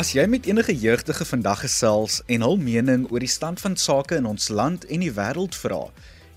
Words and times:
As 0.00 0.14
jy 0.16 0.22
met 0.32 0.46
enige 0.48 0.72
jeugdige 0.72 1.24
vandag 1.28 1.58
gesels 1.60 2.22
en 2.32 2.40
hul 2.46 2.54
mening 2.56 3.02
oor 3.12 3.20
die 3.20 3.28
stand 3.28 3.60
van 3.60 3.74
sake 3.76 4.16
in 4.16 4.24
ons 4.30 4.46
land 4.48 4.86
en 4.88 5.02
die 5.04 5.10
wêreld 5.12 5.58
vra, 5.60 5.80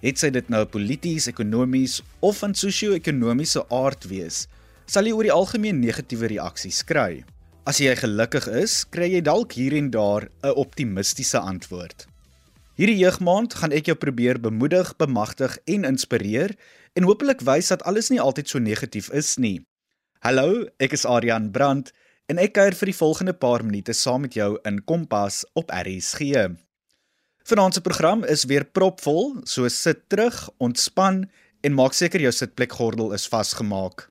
het 0.02 0.20
sy 0.20 0.34
dit 0.36 0.50
nou 0.52 0.66
polities, 0.68 1.30
ekonomies 1.32 2.02
of 2.20 2.42
van 2.44 2.52
sosio-ekonomiese 2.60 3.64
aard 3.72 4.10
wees, 4.12 4.42
sal 4.84 5.08
jy 5.08 5.16
oor 5.16 5.30
die 5.30 5.36
algemeen 5.38 5.80
negatiewe 5.80 6.34
reaksies 6.34 6.82
kry. 6.92 7.24
As 7.64 7.80
jy 7.80 7.96
gelukkig 8.02 8.50
is, 8.52 8.82
kry 8.84 9.14
jy 9.14 9.24
dalk 9.24 9.56
hier 9.56 9.78
en 9.80 9.94
daar 9.96 10.28
'n 10.44 10.60
optimistiese 10.60 11.40
antwoord. 11.40 12.04
Hierdie 12.76 13.00
jeugmaand 13.00 13.54
gaan 13.54 13.72
ek 13.72 13.86
jou 13.86 13.96
probeer 13.96 14.44
bemoedig, 14.44 14.92
bemagtig 14.98 15.58
en 15.64 15.86
inspireer 15.86 16.52
en 17.00 17.08
hopelik 17.08 17.40
wys 17.48 17.72
dat 17.72 17.84
alles 17.84 18.10
nie 18.10 18.20
altyd 18.20 18.50
so 18.50 18.60
negatief 18.60 19.10
is 19.14 19.38
nie. 19.38 19.62
Hallo, 20.20 20.68
ek 20.80 20.92
is 20.92 21.06
Adrian 21.06 21.52
Brandt 21.52 21.94
en 22.32 22.40
ek 22.40 22.56
kuier 22.56 22.76
vir 22.78 22.92
die 22.92 22.98
volgende 22.98 23.34
paar 23.36 23.64
minute 23.66 23.94
saam 23.98 24.24
met 24.26 24.38
jou 24.38 24.56
in 24.70 24.80
Kompas 24.88 25.44
op 25.60 25.72
RSG. 25.74 26.48
Vanaand 27.44 27.76
se 27.76 27.82
program 27.84 28.24
is 28.24 28.46
weer 28.48 28.64
propvol, 28.64 29.34
so 29.44 29.68
sit 29.68 30.06
terug, 30.10 30.38
ontspan 30.64 31.26
en 31.64 31.76
maak 31.76 31.96
seker 31.98 32.24
jou 32.24 32.32
sitplekgordel 32.32 33.12
is 33.18 33.28
vasgemaak. 33.28 34.08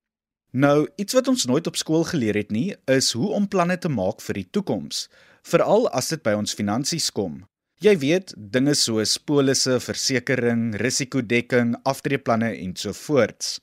Nou, 0.53 0.85
iets 1.01 1.17
wat 1.17 1.31
ons 1.33 1.47
nooit 1.49 1.67
op 1.67 1.79
skool 1.81 2.05
geleer 2.05 2.37
het 2.37 2.53
nie, 2.53 2.75
is 2.85 3.15
hoe 3.17 3.31
om 3.33 3.49
planne 3.49 3.79
te 3.81 3.89
maak 3.89 4.21
vir 4.21 4.43
die 4.43 4.49
toekoms, 4.53 5.07
veral 5.49 5.89
as 5.97 6.13
dit 6.13 6.21
by 6.21 6.37
ons 6.37 6.53
finansies 6.53 7.09
kom. 7.17 7.41
Jy 7.83 7.97
weet, 7.99 8.35
dinge 8.37 8.77
soos 8.79 9.17
polisse, 9.17 9.79
versekerings, 9.81 10.77
risikodekking, 10.85 11.73
aftreeplanne 11.89 12.53
en 12.53 12.77
so 12.77 12.93
voorts. 12.95 13.57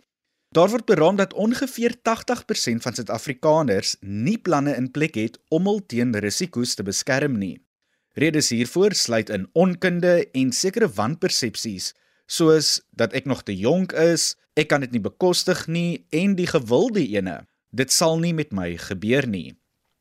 Daar 0.50 0.70
word 0.70 0.86
beraam 0.86 1.16
dat 1.16 1.34
ongeveer 1.34 1.94
80% 1.96 2.82
van 2.82 2.94
Suid-Afrikaners 2.94 3.96
nie 4.02 4.38
planne 4.38 4.74
in 4.76 4.92
plek 4.92 5.14
het 5.16 5.38
om 5.54 5.68
hul 5.70 5.84
teen 5.86 6.16
risiko's 6.18 6.74
te 6.74 6.84
beskerm 6.84 7.38
nie. 7.38 7.60
Redes 8.18 8.50
hiervoor 8.50 8.96
sluit 8.98 9.30
in 9.30 9.46
onkunde 9.54 10.26
en 10.34 10.50
sekere 10.52 10.90
wanpersepsies, 10.90 11.92
soos 12.26 12.80
dat 12.90 13.14
ek 13.14 13.30
nog 13.30 13.44
te 13.46 13.54
jonk 13.54 13.94
is, 13.94 14.34
ek 14.58 14.72
kan 14.74 14.82
dit 14.82 14.98
nie 14.98 15.04
bekostig 15.06 15.68
nie 15.70 16.08
en 16.10 16.34
die 16.34 16.50
gewilde 16.50 17.06
ene. 17.06 17.44
Dit 17.70 17.94
sal 17.94 18.18
nie 18.18 18.34
met 18.34 18.50
my 18.50 18.74
gebeur 18.90 19.30
nie. 19.30 19.54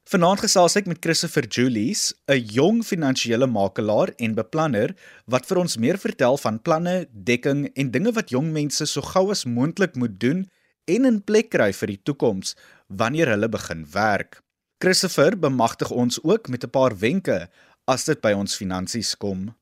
Vanaand 0.09 0.41
gesels 0.41 0.73
ek 0.79 0.87
met 0.89 1.03
Christopher 1.05 1.45
Julies, 1.45 2.15
'n 2.33 2.41
jong 2.57 2.79
finansiële 2.81 3.45
makelaar 3.45 4.09
en 4.17 4.35
beplanner 4.35 4.95
wat 5.27 5.45
vir 5.45 5.59
ons 5.61 5.77
meer 5.77 5.99
vertel 6.01 6.39
van 6.41 6.57
planne, 6.59 7.05
dekking 7.13 7.69
en 7.77 7.91
dinge 7.91 8.13
wat 8.17 8.31
jong 8.33 8.49
mense 8.49 8.87
so 8.87 9.03
gou 9.03 9.29
as 9.31 9.45
moontlik 9.45 9.97
moet 10.01 10.19
doen 10.19 10.49
en 10.89 11.05
in 11.05 11.21
plek 11.21 11.51
kry 11.51 11.73
vir 11.73 11.89
die 11.93 12.01
toekoms 12.03 12.57
wanneer 12.89 13.29
hulle 13.29 13.49
begin 13.49 13.85
werk. 13.93 14.41
Christopher 14.81 15.37
bemagtig 15.37 15.91
ons 15.91 16.17
ook 16.25 16.49
met 16.49 16.65
'n 16.65 16.71
paar 16.71 16.97
wenke 16.97 17.51
as 17.87 18.05
dit 18.05 18.21
by 18.23 18.33
ons 18.33 18.57
finansies 18.57 19.15
kom. 19.15 19.55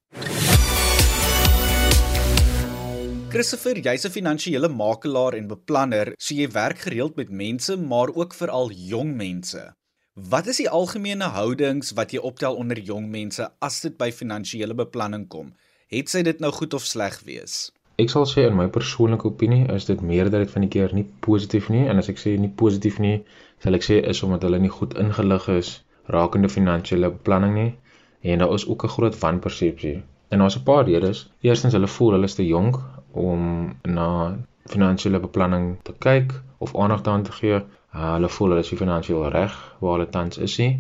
Christopher, 3.31 3.75
jy's 3.75 4.07
'n 4.07 4.15
finansiële 4.15 4.69
makelaar 4.69 5.35
en 5.35 5.49
beplanner, 5.49 6.15
so 6.19 6.35
jy 6.35 6.47
werk 6.47 6.79
gereeld 6.79 7.17
met 7.17 7.31
mense, 7.31 7.77
maar 7.77 8.15
ook 8.15 8.33
veral 8.33 8.71
jong 8.71 9.17
mense. 9.17 9.75
Wat 10.17 10.47
is 10.47 10.57
die 10.57 10.71
algemene 10.73 11.27
houdings 11.29 11.91
wat 11.93 12.13
jy 12.15 12.21
optel 12.25 12.55
onder 12.57 12.79
jong 12.81 13.11
mense 13.13 13.45
as 13.61 13.75
dit 13.85 13.99
by 14.01 14.07
finansiële 14.09 14.73
beplanning 14.79 15.27
kom? 15.29 15.51
Het 15.93 16.09
sy 16.09 16.23
dit 16.25 16.41
nou 16.41 16.49
goed 16.57 16.73
of 16.79 16.87
sleg 16.89 17.19
wees? 17.27 17.57
Ek 18.01 18.09
sal 18.09 18.25
sê 18.31 18.47
in 18.49 18.57
my 18.57 18.65
persoonlike 18.73 19.29
opinie 19.29 19.67
is 19.75 19.85
dit 19.91 20.01
meerderheid 20.01 20.55
van 20.55 20.65
die 20.65 20.71
keer 20.73 20.95
nie 20.97 21.05
positief 21.27 21.69
nie 21.69 21.85
en 21.85 22.01
as 22.01 22.09
ek 22.09 22.23
sê 22.23 22.33
nie 22.41 22.49
positief 22.63 22.97
nie, 22.97 23.19
sal 23.61 23.77
ek 23.77 23.85
sê 23.85 24.01
is 24.15 24.25
omdat 24.25 24.49
hulle 24.49 24.63
nie 24.65 24.73
goed 24.73 24.97
ingelig 25.05 25.51
is 25.53 25.75
rakende 26.17 26.49
finansiële 26.49 27.13
beplanning 27.19 27.55
nie 27.61 27.71
en 28.25 28.41
daar 28.41 28.57
is 28.57 28.65
ook 28.73 28.89
'n 28.89 28.95
groot 28.97 29.21
wanpersepsie. 29.21 29.99
En 30.33 30.39
daar's 30.41 30.57
'n 30.57 30.65
paar 30.65 30.89
redes. 30.89 31.27
Eerstens 31.45 31.77
hulle 31.77 31.93
voel 31.99 32.17
hulle 32.17 32.33
is 32.33 32.41
te 32.41 32.47
jonk 32.47 32.81
om 33.13 33.77
na 33.85 34.39
finansiële 34.65 35.21
beplanning 35.21 35.77
te 35.83 35.93
kyk 35.99 36.33
of 36.59 36.77
aandag 36.77 37.03
daaraan 37.03 37.29
te 37.29 37.33
gee. 37.33 37.61
Uh, 37.97 38.13
hulle 38.15 38.29
voel 38.29 38.53
hulle 38.53 38.63
is 38.65 38.71
finansiëel 38.79 39.23
reg 39.33 39.53
waar 39.81 39.95
hulle 39.95 40.09
tans 40.15 40.39
is 40.47 40.55
nie 40.61 40.73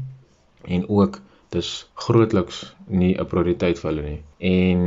en 0.76 0.82
ook 0.96 1.14
dis 1.54 1.68
grootliks 2.06 2.58
nie 3.02 3.12
'n 3.14 3.28
prioriteit 3.30 3.78
vir 3.82 3.88
hulle 3.90 4.02
nie. 4.08 4.18
En 4.48 4.82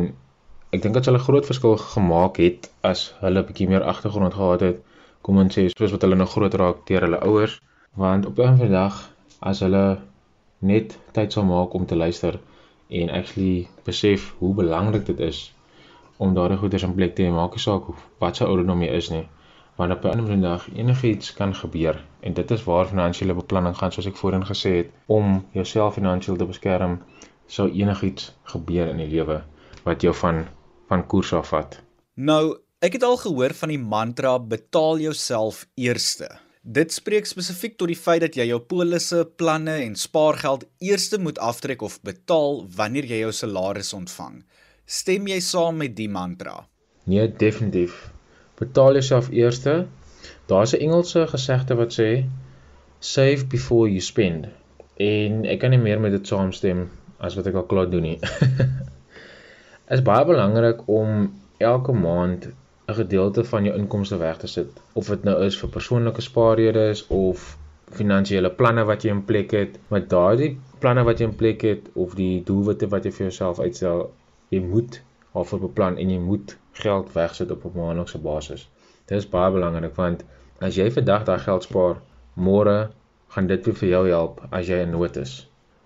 ek 0.76 0.84
dink 0.84 0.94
dat 0.98 1.08
hulle 1.10 1.22
groot 1.28 1.50
verskil 1.52 1.78
gemaak 1.84 2.38
het 2.44 2.70
as 2.92 3.02
hulle 3.22 3.42
'n 3.42 3.48
bietjie 3.48 3.68
meer 3.72 3.88
agtergrond 3.94 4.34
gehad 4.34 4.66
het, 4.68 4.84
kom 5.22 5.42
ons 5.44 5.58
sê 5.58 5.64
soos 5.72 5.96
wat 5.96 6.06
hulle 6.06 6.20
nou 6.20 6.30
groot 6.36 6.60
raak 6.62 6.86
deur 6.92 7.08
hulle 7.08 7.24
ouers, 7.30 7.56
want 8.04 8.30
op 8.30 8.40
'n 8.46 8.62
vandag 8.62 9.02
as 9.52 9.64
hulle 9.66 9.86
net 10.60 10.98
tyd 11.18 11.34
sal 11.34 11.50
maak 11.54 11.74
om 11.74 11.86
te 11.86 11.96
luister 12.04 12.40
en 13.00 13.10
actually 13.10 13.68
besef 13.90 14.34
hoe 14.40 14.54
belangrik 14.62 15.06
dit 15.06 15.20
is 15.32 15.54
om 16.18 16.34
daardie 16.34 16.62
goeders 16.62 16.84
in 16.84 16.96
plek 16.96 17.16
te 17.16 17.24
hê, 17.24 17.32
maak 17.32 17.52
nie 17.56 17.66
saak 17.68 17.84
wat 18.20 18.36
se 18.36 18.46
ouderdom 18.46 18.82
jy 18.84 18.94
is 19.02 19.10
nie 19.10 19.26
want 19.80 19.92
op 19.92 20.04
'n 20.04 20.08
ander 20.20 20.42
dag 20.42 20.68
enigiets 20.76 21.34
kan 21.34 21.56
gebeur 21.56 22.06
en 22.20 22.34
dit 22.34 22.52
is 22.52 22.64
waar 22.64 22.88
finansiële 22.88 23.34
beplanning 23.34 23.78
gaan 23.78 23.92
soos 23.92 24.06
ek 24.06 24.18
voorheen 24.18 24.46
gesê 24.46 24.72
het 24.80 24.90
om 25.06 25.46
jouself 25.52 25.94
finansiëel 25.94 26.38
te 26.38 26.46
beskerm 26.46 27.00
sou 27.48 27.72
enigiets 27.72 28.36
gebeur 28.44 28.88
in 28.88 28.98
die 28.98 29.08
lewe 29.08 29.44
wat 29.84 30.02
jou 30.02 30.14
van 30.16 30.48
van 30.88 31.08
koers 31.08 31.34
afvat. 31.34 31.82
Nou, 32.14 32.58
ek 32.80 32.94
het 32.94 33.04
al 33.04 33.18
gehoor 33.18 33.54
van 33.54 33.70
die 33.70 33.80
mantra 33.80 34.40
betaal 34.40 35.00
jouself 35.00 35.68
eerste. 35.76 36.28
Dit 36.62 36.92
spreek 36.92 37.26
spesifiek 37.26 37.78
tot 37.78 37.88
die 37.88 38.02
feit 38.06 38.22
dat 38.22 38.36
jy 38.36 38.46
jou 38.46 38.60
polisse, 38.60 39.32
planne 39.36 39.78
en 39.86 39.96
spaargeld 39.96 40.66
eerste 40.80 41.20
moet 41.20 41.40
aftrek 41.40 41.82
of 41.82 42.02
betaal 42.02 42.66
wanneer 42.76 43.06
jy 43.06 43.20
jou 43.20 43.32
salaris 43.32 43.94
ontvang. 43.94 44.44
Stem 44.86 45.28
jy 45.28 45.40
saam 45.40 45.78
met 45.78 45.96
die 45.96 46.10
mantra? 46.10 46.68
Nee, 47.06 47.28
definitief 47.28 48.10
betaal 48.60 48.94
jouself 49.00 49.30
eerste. 49.32 49.86
Daar's 50.52 50.74
'n 50.74 50.82
Engelse 50.86 51.28
gesegde 51.28 51.76
wat 51.76 51.94
sê 52.00 52.26
save 53.00 53.48
before 53.48 53.90
you 53.90 54.00
spend. 54.00 54.48
En 54.98 55.46
ek 55.46 55.60
kan 55.60 55.70
nie 55.70 55.80
meer 55.80 56.00
met 56.00 56.12
dit 56.12 56.28
saamstem 56.28 56.90
as 57.18 57.36
wat 57.36 57.48
ek 57.48 57.56
al 57.56 57.68
klaar 57.72 57.90
doen 57.90 58.02
nie. 58.02 58.20
is 59.96 60.02
baie 60.02 60.26
belangrik 60.26 60.88
om 60.88 61.34
elke 61.58 61.92
maand 61.92 62.50
'n 62.90 62.94
gedeelte 62.94 63.44
van 63.44 63.64
jou 63.64 63.76
inkomste 63.78 64.18
weg 64.18 64.38
te 64.38 64.48
sit, 64.48 64.70
of 64.94 65.08
dit 65.08 65.24
nou 65.24 65.36
is 65.46 65.58
vir 65.62 65.70
persoonlike 65.70 66.22
spaarredes 66.22 67.08
of 67.08 67.58
finansiële 67.98 68.50
planne 68.62 68.86
wat 68.86 69.04
jy 69.04 69.12
in 69.16 69.26
plek 69.26 69.52
het, 69.52 69.80
maar 69.88 70.08
daardie 70.08 70.58
planne 70.80 71.04
wat 71.04 71.20
jy 71.20 71.28
in 71.30 71.36
plek 71.36 71.62
het 71.62 71.90
of 71.94 72.16
die 72.16 72.44
doelwitte 72.46 72.90
wat 72.94 73.06
jy 73.06 73.12
vir 73.12 73.26
jouself 73.28 73.60
uitstel, 73.60 74.10
jy 74.50 74.62
moet 74.66 75.02
daarvoor 75.34 75.60
beplan 75.68 75.98
en 75.98 76.10
jy 76.10 76.20
moet 76.20 76.56
geld 76.84 77.12
wegsit 77.14 77.52
op 77.52 77.66
'n 77.66 77.78
maandelikse 77.80 78.22
basis. 78.30 78.70
Dit 79.06 79.18
is 79.18 79.30
baie 79.30 79.52
belangrik 79.52 79.96
want 79.96 80.24
as 80.60 80.76
jy 80.76 80.92
vandag 80.92 81.24
daai 81.24 81.40
geld 81.40 81.64
spaar, 81.64 81.96
môre 82.34 82.78
gaan 83.36 83.48
dit 83.48 83.66
weer 83.66 83.76
vir 83.82 83.90
jou 83.90 84.04
help 84.08 84.42
as 84.50 84.68
jy 84.68 84.80
in 84.86 84.96
nood 84.96 85.16
is. 85.16 85.34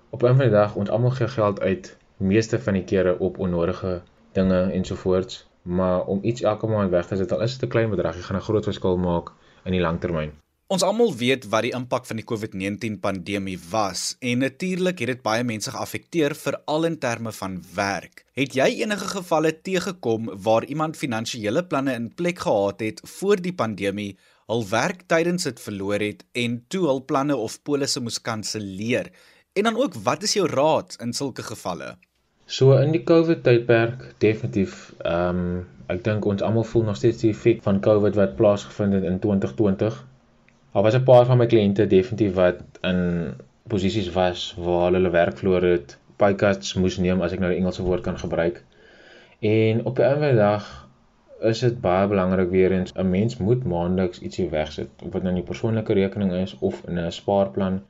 Op 0.09 0.23
'n 0.23 0.35
van 0.37 0.45
die 0.45 0.55
dag 0.55 0.75
ons 0.75 0.89
almal 0.89 1.15
gee 1.19 1.27
geld 1.27 1.61
uit, 1.61 1.97
meeste 2.17 2.59
van 2.59 2.73
die 2.73 2.83
kere 2.83 3.19
op 3.19 3.39
onnodige 3.39 4.01
dinge 4.31 4.61
ensovoorts, 4.71 5.47
maar 5.61 6.05
om 6.05 6.19
iets 6.21 6.41
elke 6.41 6.67
maand 6.67 6.91
weg 6.91 7.07
te 7.07 7.15
sit, 7.15 7.31
al 7.31 7.41
is 7.41 7.57
dit 7.57 7.69
'n 7.69 7.71
klein 7.71 7.89
bedrag, 7.89 8.15
jy 8.15 8.21
gaan 8.21 8.37
'n 8.37 8.47
groot 8.49 8.63
verskil 8.63 8.97
maak 8.97 9.31
in 9.63 9.71
die 9.71 9.81
langtermyn. 9.81 10.42
Ons 10.72 10.84
almal 10.88 11.09
weet 11.19 11.44
wat 11.51 11.66
die 11.66 11.74
impak 11.75 12.06
van 12.07 12.22
die 12.22 12.24
COVID-19 12.24 12.94
pandemie 13.03 13.57
was 13.68 14.13
en 14.24 14.40
natuurlik 14.46 15.01
het 15.03 15.09
dit 15.12 15.24
baie 15.25 15.44
mense 15.44 15.72
geaffekteer 15.74 16.31
veral 16.40 16.88
in 16.88 16.96
terme 17.03 17.34
van 17.35 17.57
werk. 17.75 18.24
Het 18.40 18.56
jy 18.56 18.69
enige 18.85 19.09
gevalle 19.12 19.52
teëgekom 19.52 20.29
waar 20.46 20.63
iemand 20.63 20.96
finansiële 20.96 21.66
planne 21.67 21.97
in 21.99 22.08
plek 22.16 22.40
gehad 22.46 22.79
het 22.79 23.02
voor 23.17 23.43
die 23.43 23.52
pandemie, 23.53 24.14
hul 24.47 24.64
werk 24.70 25.03
tydens 25.11 25.49
dit 25.49 25.59
verloor 25.59 25.99
het 25.99 26.23
en 26.46 26.55
toe 26.72 26.85
hul 26.87 27.03
planne 27.11 27.35
of 27.35 27.59
polisse 27.67 27.99
moes 27.99 28.22
kanselleer? 28.23 29.11
En 29.59 29.67
dan 29.67 29.76
ook, 29.76 29.99
wat 30.08 30.23
is 30.23 30.37
jou 30.40 30.47
raad 30.47 30.96
in 31.03 31.11
sulke 31.14 31.43
gevalle? 31.43 31.97
So 32.47 32.79
in 32.79 32.96
die 32.96 33.03
COVID 33.03 33.43
tydperk 33.43 34.08
definitief 34.23 34.93
ehm 35.03 35.43
um, 35.43 35.61
ek 35.91 35.99
dink 36.08 36.23
ons 36.26 36.41
almal 36.41 36.64
voel 36.64 36.87
nog 36.87 36.96
steeds 36.96 37.20
die 37.22 37.34
effek 37.35 37.59
van 37.67 37.84
COVID 37.84 38.16
wat 38.16 38.37
plaasgevind 38.40 38.96
het 38.96 39.03
in 39.03 39.20
2020 39.20 39.99
Daar 40.73 40.84
was 40.84 40.96
'n 40.96 41.03
paar 41.03 41.25
van 41.25 41.37
my 41.37 41.46
kliënte 41.46 41.87
definitief 41.87 42.34
wat 42.34 42.61
in 42.81 43.34
posisies 43.67 44.11
was 44.11 44.55
waar 44.58 44.84
hulle 44.84 44.97
hulle 44.97 45.09
werk 45.09 45.37
verloor 45.37 45.61
het, 45.61 45.97
pay 46.16 46.35
cuts 46.35 46.73
moes 46.73 46.97
neem 46.97 47.22
as 47.22 47.35
ek 47.35 47.40
nou 47.43 47.52
die 47.52 47.59
Engelse 47.59 47.84
woord 47.84 48.02
kan 48.02 48.17
gebruik. 48.17 48.64
En 49.40 49.85
op 49.85 49.99
'n 49.99 50.08
ander 50.14 50.35
dag 50.35 50.90
is 51.52 51.59
dit 51.59 51.81
baie 51.81 52.08
belangrik 52.08 52.49
weer 52.49 52.72
eens 52.72 52.93
'n 52.96 53.09
mens 53.09 53.37
moet 53.37 53.64
maandeliks 53.64 54.20
ietsie 54.20 54.49
wegsit, 54.49 54.90
of 55.05 55.11
dit 55.11 55.23
nou 55.23 55.35
'n 55.35 55.43
persoonlike 55.43 55.93
rekening 55.93 56.34
is 56.34 56.58
of 56.59 56.81
in 56.87 56.99
'n 56.99 57.11
spaarplan. 57.11 57.81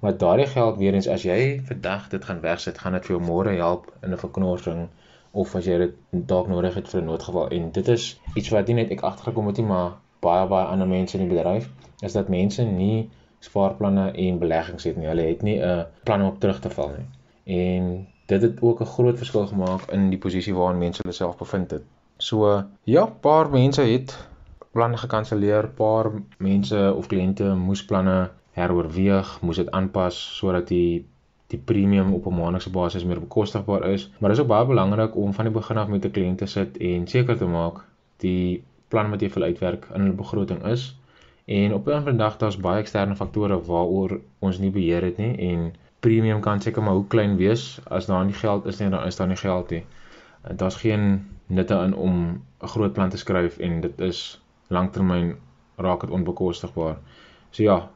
Maar 0.00 0.16
daardie 0.16 0.46
geld 0.46 0.76
weer 0.78 0.94
eens 0.94 1.08
as 1.08 1.22
jy 1.22 1.60
vandag 1.64 2.08
dit 2.08 2.24
gaan 2.24 2.40
wegsit, 2.40 2.78
gaan 2.78 2.92
dit 2.92 3.06
vir 3.06 3.16
jou 3.16 3.26
môre 3.30 3.56
help 3.56 3.92
in 4.02 4.12
'n 4.12 4.18
verknorsing 4.18 4.88
of 5.30 5.54
as 5.54 5.64
jy 5.64 5.78
dit 5.78 5.94
dalk 6.10 6.48
nodig 6.48 6.74
het 6.74 6.88
vir 6.88 7.00
'n 7.00 7.04
noodgeval. 7.04 7.48
En 7.48 7.70
dit 7.70 7.88
is 7.88 8.20
iets 8.34 8.48
wat 8.48 8.66
nie 8.66 8.74
net 8.74 8.90
ek 8.90 9.00
agtergekom 9.00 9.46
het 9.46 9.56
nie, 9.56 9.66
maar 9.66 9.92
baie 10.20 10.46
baie 10.46 10.66
ander 10.66 10.88
mense 10.88 11.18
in 11.18 11.28
die 11.28 11.36
bedryf 11.36 11.68
is 12.00 12.12
dat 12.12 12.28
mense 12.28 12.64
nie 12.64 13.10
spaarplanne 13.38 14.10
en 14.10 14.38
beleggings 14.38 14.84
het 14.84 14.96
nie. 14.96 15.06
Hulle 15.06 15.22
het 15.22 15.42
nie 15.42 15.58
'n 15.60 15.86
plan 16.04 16.20
om 16.20 16.28
op 16.28 16.40
terug 16.40 16.60
te 16.60 16.70
val 16.70 16.90
nie. 16.96 17.08
En 17.44 18.06
dit 18.26 18.42
het 18.42 18.62
ook 18.62 18.80
'n 18.80 18.92
groot 18.96 19.16
verskil 19.16 19.46
gemaak 19.46 19.90
in 19.90 20.10
die 20.10 20.18
posisie 20.18 20.54
waarin 20.54 20.78
mense 20.78 21.02
hulle 21.02 21.14
self 21.14 21.36
bevind 21.36 21.70
het. 21.70 21.82
So 22.16 22.64
ja, 22.84 23.06
paar 23.06 23.50
mense 23.50 23.82
het 23.82 24.28
planne 24.70 24.96
gekanselleer, 24.96 25.68
paar 25.68 26.10
mense 26.38 26.94
of 26.96 27.06
kliënte 27.06 27.54
moes 27.54 27.84
planne 27.84 28.30
heroorweeg, 28.52 29.40
moes 29.40 29.56
dit 29.56 29.70
aanpas 29.70 30.36
sodat 30.38 30.68
die 30.68 31.06
die 31.46 31.58
premium 31.58 32.14
op 32.14 32.26
'n 32.26 32.34
maandelikse 32.34 32.70
basis 32.70 33.04
meer 33.04 33.20
bekostigbaar 33.20 33.88
is. 33.88 34.10
Maar 34.18 34.30
dit 34.30 34.38
is 34.38 34.42
ook 34.44 34.48
baie 34.48 34.66
belangrik 34.66 35.16
om 35.16 35.32
van 35.32 35.44
die 35.44 35.54
begin 35.54 35.76
af 35.76 35.88
met 35.88 36.04
'n 36.04 36.10
kliënt 36.10 36.38
te 36.38 36.46
sit 36.46 36.76
en 36.76 37.06
seker 37.06 37.36
te 37.36 37.46
maak 37.46 37.84
die 38.16 38.64
plan 38.88 39.10
wat 39.10 39.20
jy 39.20 39.30
vir 39.30 39.42
uitwerk 39.42 39.88
in 39.94 40.00
hulle 40.00 40.12
begroting 40.12 40.64
is. 40.64 40.96
En 41.44 41.74
op 41.74 41.86
'n 41.86 41.90
ander 41.90 42.16
dag 42.16 42.36
daar's 42.36 42.56
baie 42.56 42.80
eksterne 42.80 43.16
faktore 43.16 43.60
waaroor 43.64 44.20
ons 44.38 44.58
nie 44.58 44.70
beheer 44.70 45.02
het 45.02 45.16
nie 45.16 45.36
en 45.36 45.74
premium 46.00 46.40
kan 46.40 46.60
seker 46.60 46.82
maar 46.82 46.94
hoe 46.94 47.06
klein 47.06 47.36
wees 47.36 47.80
as 47.84 48.06
daar 48.06 48.24
nie 48.24 48.34
geld 48.34 48.66
is 48.66 48.78
nie, 48.78 48.88
dan 48.88 49.04
is 49.04 49.16
daar 49.16 49.26
nie 49.26 49.36
geld 49.36 49.70
nie. 49.70 49.84
Daar's 50.56 50.76
geen 50.76 51.26
nutte 51.46 51.74
in 51.74 51.94
om 51.94 52.42
'n 52.62 52.66
groot 52.66 52.92
plan 52.92 53.08
te 53.08 53.16
skryf 53.16 53.58
en 53.58 53.80
dit 53.80 54.00
is 54.00 54.40
lanktermyn 54.66 55.36
raak 55.76 56.00
dit 56.00 56.10
onbekostigbaar. 56.10 56.96
So 57.50 57.62
ja, 57.62 57.90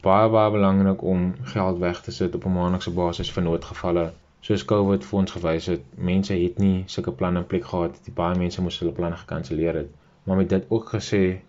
baie 0.00 0.28
baie 0.28 0.50
belangrik 0.50 1.02
om 1.02 1.34
geld 1.42 1.78
weg 1.78 2.00
te 2.00 2.10
sit 2.10 2.34
op 2.34 2.44
'n 2.44 2.52
maandelikse 2.52 2.90
basis 2.90 3.32
vir 3.32 3.42
noodgevalle. 3.42 4.12
Soos 4.40 4.64
COVID 4.64 5.04
vir 5.04 5.18
ons 5.18 5.30
gewys 5.30 5.66
het, 5.66 5.82
mense 5.94 6.34
het 6.34 6.58
nie 6.58 6.82
sulke 6.86 7.12
planne 7.12 7.38
in 7.38 7.46
plek 7.46 7.64
gehad 7.64 7.98
nie. 8.06 8.14
Baie 8.14 8.38
mense 8.38 8.62
moes 8.62 8.78
hulle 8.78 8.92
planne 8.92 9.16
gekanselleer 9.16 9.74
het. 9.74 9.90
Maar 10.22 10.36
met 10.36 10.48
dit 10.48 10.64
ook 10.68 10.88
gesê, 10.94 11.40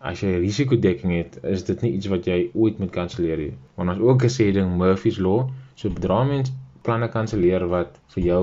as 0.00 0.22
jy 0.22 0.36
risikodekking 0.38 1.12
het, 1.16 1.38
is 1.42 1.64
dit 1.66 1.82
nie 1.82 1.92
iets 1.96 2.06
wat 2.12 2.26
jy 2.26 2.38
ooit 2.54 2.78
moet 2.78 2.92
kanselleer 2.94 3.40
nie. 3.42 3.52
Want 3.74 3.94
ons 3.94 4.02
ook 4.04 4.22
gesê 4.26 4.50
ding 4.54 4.76
Murphy's 4.78 5.18
law, 5.18 5.48
so 5.74 5.90
bedra 5.90 6.22
mens 6.24 6.52
planne 6.86 7.08
kanselleer 7.12 7.66
wat 7.72 7.98
vir 8.14 8.24
jou 8.24 8.42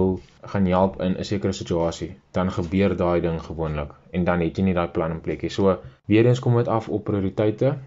gaan 0.54 0.68
help 0.70 1.00
in 1.02 1.16
'n 1.18 1.24
sekere 1.24 1.54
situasie, 1.54 2.12
dan 2.32 2.52
gebeur 2.52 2.96
daai 2.96 3.22
ding 3.22 3.40
gewoonlik 3.42 3.92
en 4.12 4.24
dan 4.24 4.42
het 4.42 4.58
jy 4.58 4.64
nie 4.64 4.74
daai 4.74 4.88
plan 4.88 5.12
in 5.12 5.22
plek 5.22 5.42
nie. 5.42 5.50
So 5.50 5.78
weer 6.06 6.26
eens 6.26 6.40
kom 6.40 6.58
dit 6.58 6.68
af 6.68 6.90
op 6.90 7.04
prioriteite. 7.04 7.78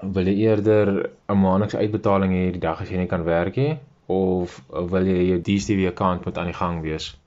Wil 0.00 0.26
jy 0.26 0.36
eerder 0.48 1.10
'n 1.28 1.38
maandelikse 1.38 1.78
uitbetaling 1.78 2.32
hê 2.32 2.50
die 2.52 2.60
dag 2.60 2.80
as 2.80 2.90
jy 2.90 2.98
nie 2.98 3.06
kan 3.06 3.24
werk 3.24 3.56
nie 3.56 3.78
of 4.06 4.62
wil 4.68 5.06
jy 5.06 5.28
jou 5.28 5.40
DStv 5.40 5.86
account 5.86 6.24
moet 6.24 6.38
aan 6.38 6.50
die 6.50 6.60
gang 6.60 6.82
wees? 6.82 7.21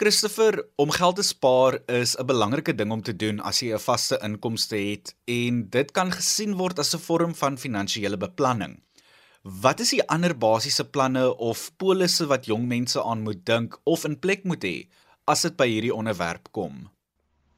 Christopher, 0.00 0.64
om 0.80 0.88
geld 0.96 1.18
te 1.18 1.22
spaar 1.22 1.74
is 1.86 2.16
'n 2.16 2.26
belangrike 2.26 2.74
ding 2.74 2.92
om 2.92 3.02
te 3.02 3.16
doen 3.16 3.40
as 3.40 3.60
jy 3.60 3.74
'n 3.74 3.78
vaste 3.78 4.18
inkomste 4.22 4.76
het 4.76 5.14
en 5.24 5.68
dit 5.68 5.92
kan 5.92 6.10
gesien 6.12 6.56
word 6.56 6.78
as 6.78 6.94
'n 6.94 6.98
vorm 6.98 7.34
van 7.34 7.58
finansiële 7.58 8.16
beplanning. 8.16 8.82
Wat 9.42 9.80
is 9.80 9.90
die 9.90 10.08
ander 10.08 10.38
basiese 10.38 10.84
planne 10.84 11.36
of 11.36 11.76
polisse 11.76 12.26
wat 12.26 12.46
jong 12.46 12.66
mense 12.66 13.02
aan 13.02 13.22
moet 13.22 13.44
dink 13.44 13.80
of 13.84 14.04
in 14.04 14.18
plek 14.18 14.44
moet 14.44 14.64
hê 14.64 14.88
as 15.24 15.42
dit 15.42 15.56
by 15.56 15.68
hierdie 15.68 15.94
onderwerp 15.94 16.48
kom? 16.50 16.88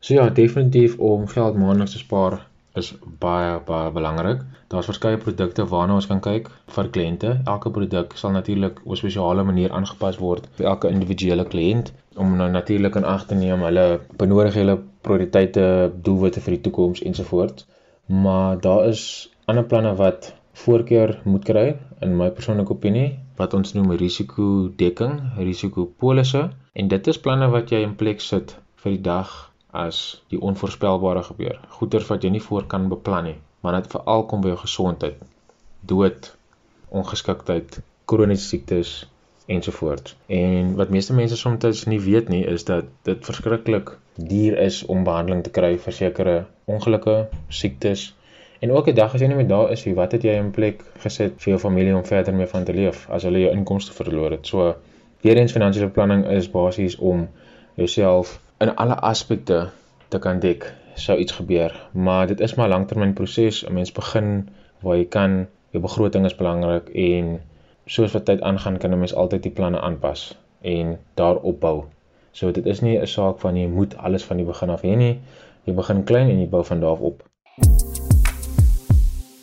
So 0.00 0.14
ja, 0.14 0.28
definitief 0.28 0.98
om 0.98 1.26
geld 1.26 1.56
maandeliks 1.56 1.92
te 1.92 1.98
spaar 1.98 2.50
is 2.80 2.92
baie 3.20 3.60
baie 3.66 3.90
belangrik. 3.92 4.44
Daar's 4.72 4.88
verskeie 4.90 5.18
produkte 5.24 5.66
waarna 5.72 5.98
ons 6.00 6.08
kan 6.10 6.20
kyk 6.24 6.48
vir 6.76 6.90
kliënte. 6.96 7.32
Elke 7.54 7.72
produk 7.78 8.16
sal 8.22 8.32
natuurlik 8.36 8.80
op 8.84 8.92
'n 8.92 9.00
spesiale 9.02 9.44
manier 9.44 9.72
aangepas 9.72 10.18
word 10.18 10.48
vir 10.56 10.66
elke 10.66 10.88
individuele 10.88 11.44
kliënt 11.54 11.92
om 12.16 12.36
nou 12.36 12.50
natuurlik 12.50 12.96
in 12.96 13.04
ag 13.04 13.26
te 13.26 13.34
neem 13.34 13.60
hulle 13.68 14.00
benodigde 14.18 14.78
prioriteite, 15.02 15.92
doelwitte 16.02 16.40
vir 16.40 16.54
die 16.56 16.64
toekoms 16.66 17.02
ensovoorts. 17.02 17.66
Maar 18.06 18.60
daar 18.60 18.88
is 18.88 19.30
ander 19.44 19.64
planne 19.64 19.94
wat 19.94 20.32
voorkeur 20.52 21.20
moet 21.24 21.44
kry 21.44 21.76
in 22.00 22.16
my 22.16 22.30
persoonlike 22.30 22.72
opinie 22.72 23.18
wat 23.36 23.54
ons 23.54 23.72
noem 23.72 23.90
risikodekking, 23.90 25.14
risikopolisse 25.36 26.50
en 26.72 26.88
dit 26.88 27.06
is 27.06 27.20
planne 27.20 27.48
wat 27.50 27.70
jy 27.70 27.80
in 27.82 27.96
plek 27.96 28.20
sit 28.20 28.56
vir 28.82 28.92
die 28.92 29.02
dag 29.02 29.51
as 29.72 30.22
die 30.28 30.40
onvoorspelbare 30.40 31.22
gebeur. 31.22 31.60
Goeters 31.78 32.06
wat 32.12 32.24
jy 32.24 32.30
nie 32.34 32.44
voor 32.44 32.66
kan 32.68 32.88
beplan 32.92 33.24
nie, 33.24 33.38
maar 33.64 33.78
dit 33.80 33.88
veral 33.94 34.26
kom 34.28 34.44
by 34.44 34.52
jou 34.52 34.60
gesondheid, 34.66 35.22
dood, 35.80 36.28
ongeskiktheid, 36.92 37.80
kroniese 38.04 38.46
siektes 38.46 38.92
ensovoorts. 39.46 40.16
En 40.26 40.74
wat 40.76 40.92
meeste 40.92 41.14
mense 41.16 41.36
soms 41.36 41.84
nie 41.88 42.00
weet 42.00 42.28
nie 42.28 42.44
is 42.46 42.64
dat 42.68 42.84
dit 43.08 43.24
verskriklik 43.24 43.96
duur 44.16 44.58
is 44.58 44.82
om 44.84 45.04
behandeling 45.04 45.42
te 45.42 45.50
kry 45.50 45.78
vir 45.78 45.96
sekere 45.96 46.36
ongelukke, 46.64 47.16
siektes. 47.48 48.12
En 48.60 48.70
ook 48.70 48.88
'n 48.88 48.94
dag 48.94 49.14
as 49.14 49.20
jy 49.20 49.26
nie 49.26 49.36
meer 49.36 49.48
daar 49.48 49.70
is 49.70 49.84
nie, 49.84 49.94
wat 49.94 50.12
het 50.12 50.22
jy 50.22 50.36
in 50.38 50.50
plek 50.50 50.84
gesit 50.98 51.40
vir 51.42 51.50
jou 51.50 51.58
familie 51.58 51.96
om 51.96 52.04
verder 52.04 52.34
mee 52.34 52.46
van 52.46 52.64
te 52.64 52.72
leef 52.72 53.10
as 53.10 53.22
hulle 53.22 53.40
jou 53.40 53.52
inkomste 53.52 53.92
verloor 53.92 54.30
het? 54.30 54.46
So 54.46 54.76
weer 55.20 55.36
eens 55.36 55.52
finansiële 55.52 55.86
beplanning 55.86 56.26
is 56.26 56.50
basies 56.50 56.96
om 56.96 57.28
jouself 57.74 58.40
in 58.62 58.74
alle 58.76 58.96
aspekte 59.12 59.60
te 60.08 60.18
kan 60.18 60.40
dek 60.40 60.68
sou 60.94 61.18
iets 61.18 61.38
gebeur. 61.38 61.72
Maar 61.92 62.26
dit 62.26 62.40
is 62.40 62.54
maar 62.54 62.68
langtermyn 62.68 63.14
proses 63.14 63.64
'n 63.64 63.72
mens 63.72 63.92
begin 63.92 64.48
waar 64.80 64.96
jy 64.96 65.08
kan. 65.08 65.46
Jou 65.70 65.82
begroting 65.82 66.24
is 66.24 66.36
belangrik 66.36 66.88
en 66.94 67.40
soos 67.86 68.12
wat 68.12 68.24
tyd 68.24 68.40
aangaan 68.40 68.78
kan 68.78 68.92
'n 68.92 68.98
mens 68.98 69.14
altyd 69.14 69.42
die 69.42 69.56
planne 69.58 69.80
aanpas 69.80 70.36
en 70.60 70.98
daarop 71.14 71.60
bou 71.60 71.84
so 72.32 72.50
dit 72.50 72.66
is 72.66 72.80
nie 72.80 72.98
'n 72.98 73.06
saak 73.06 73.38
van 73.38 73.56
jy 73.56 73.66
moet 73.66 73.96
alles 73.96 74.24
van 74.24 74.36
die 74.36 74.46
begin 74.46 74.70
af 74.70 74.82
hê 74.82 74.96
nie. 74.96 75.20
Jy 75.64 75.74
begin 75.74 76.04
klein 76.04 76.30
en 76.30 76.40
jy 76.40 76.48
bou 76.48 76.64
van 76.64 76.80
daar 76.80 76.90
af 76.90 77.00
op. 77.00 77.22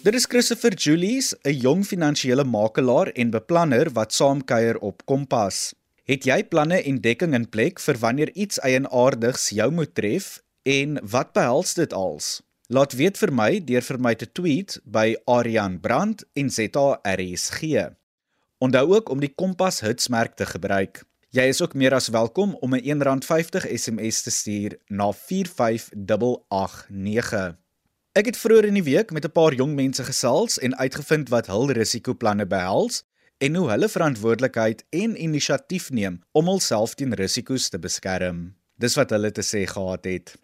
Dit 0.04 0.13
is 0.13 0.25
Christopher 0.25 0.74
Julies, 0.74 1.36
'n 1.44 1.54
jong 1.54 1.86
finansiële 1.86 2.44
makelaar 2.44 3.07
en 3.07 3.30
beplanner 3.30 3.89
wat 3.94 4.13
saamkuier 4.13 4.80
op 4.80 5.06
Kompas. 5.06 5.78
Het 6.09 6.25
jy 6.25 6.39
planne 6.50 6.79
en 6.89 6.95
dekking 7.03 7.35
in 7.38 7.44
plek 7.53 7.77
vir 7.85 7.97
wanneer 8.01 8.31
iets 8.33 8.57
eienaardigs 8.65 9.51
jou 9.53 9.67
moet 9.69 9.91
tref 9.94 10.41
en 10.65 10.97
wat 11.06 11.38
behels 11.38 11.77
dit 11.77 11.94
als? 11.94 12.41
Laat 12.73 12.97
weet 12.97 13.13
vir 13.21 13.29
my 13.29 13.61
deur 13.61 13.85
vir 13.85 14.01
my 14.01 14.17
te 14.17 14.25
tweet 14.25 14.81
by 14.89 15.13
Arian 15.29 15.77
Brand 15.83 16.25
en 16.33 16.50
ZARSG. 16.50 17.61
Onthou 18.57 18.89
ook 18.95 19.13
om 19.13 19.21
die 19.21 19.29
Kompas 19.29 19.85
hitsmerk 19.85 20.33
te 20.33 20.50
gebruik. 20.50 21.06
Jy 21.29 21.45
is 21.53 21.61
ook 21.61 21.77
meer 21.77 21.94
as 21.94 22.09
welkom 22.09 22.57
om 22.57 22.73
'n 22.73 22.81
R1.50 22.97 23.69
SMS 23.69 24.25
te 24.25 24.31
stuur 24.31 24.79
na 24.88 25.13
45889. 25.13 27.54
Ek 28.18 28.25
het 28.25 28.37
vroeër 28.37 28.66
in 28.66 28.73
die 28.81 28.83
week 28.83 29.11
met 29.11 29.25
'n 29.25 29.31
paar 29.31 29.54
jong 29.54 29.75
mense 29.75 30.04
gesels 30.04 30.57
en 30.57 30.78
uitgevind 30.78 31.30
wat 31.30 31.47
hul 31.47 31.71
risikoplanne 31.71 32.47
behels 32.47 33.04
en 33.39 33.55
hoe 33.55 33.69
hulle 33.71 33.87
verantwoordelikheid 33.87 34.83
en 34.89 35.15
inisiatief 35.15 35.87
neem 35.95 36.19
om 36.35 36.51
hulself 36.51 36.97
teen 36.99 37.15
risiko's 37.15 37.69
te 37.71 37.79
beskerm. 37.79 38.49
Dis 38.83 38.99
wat 38.99 39.13
hulle 39.15 39.31
te 39.31 39.45
sê 39.47 39.63
gehad 39.67 40.07
het. 40.07 40.35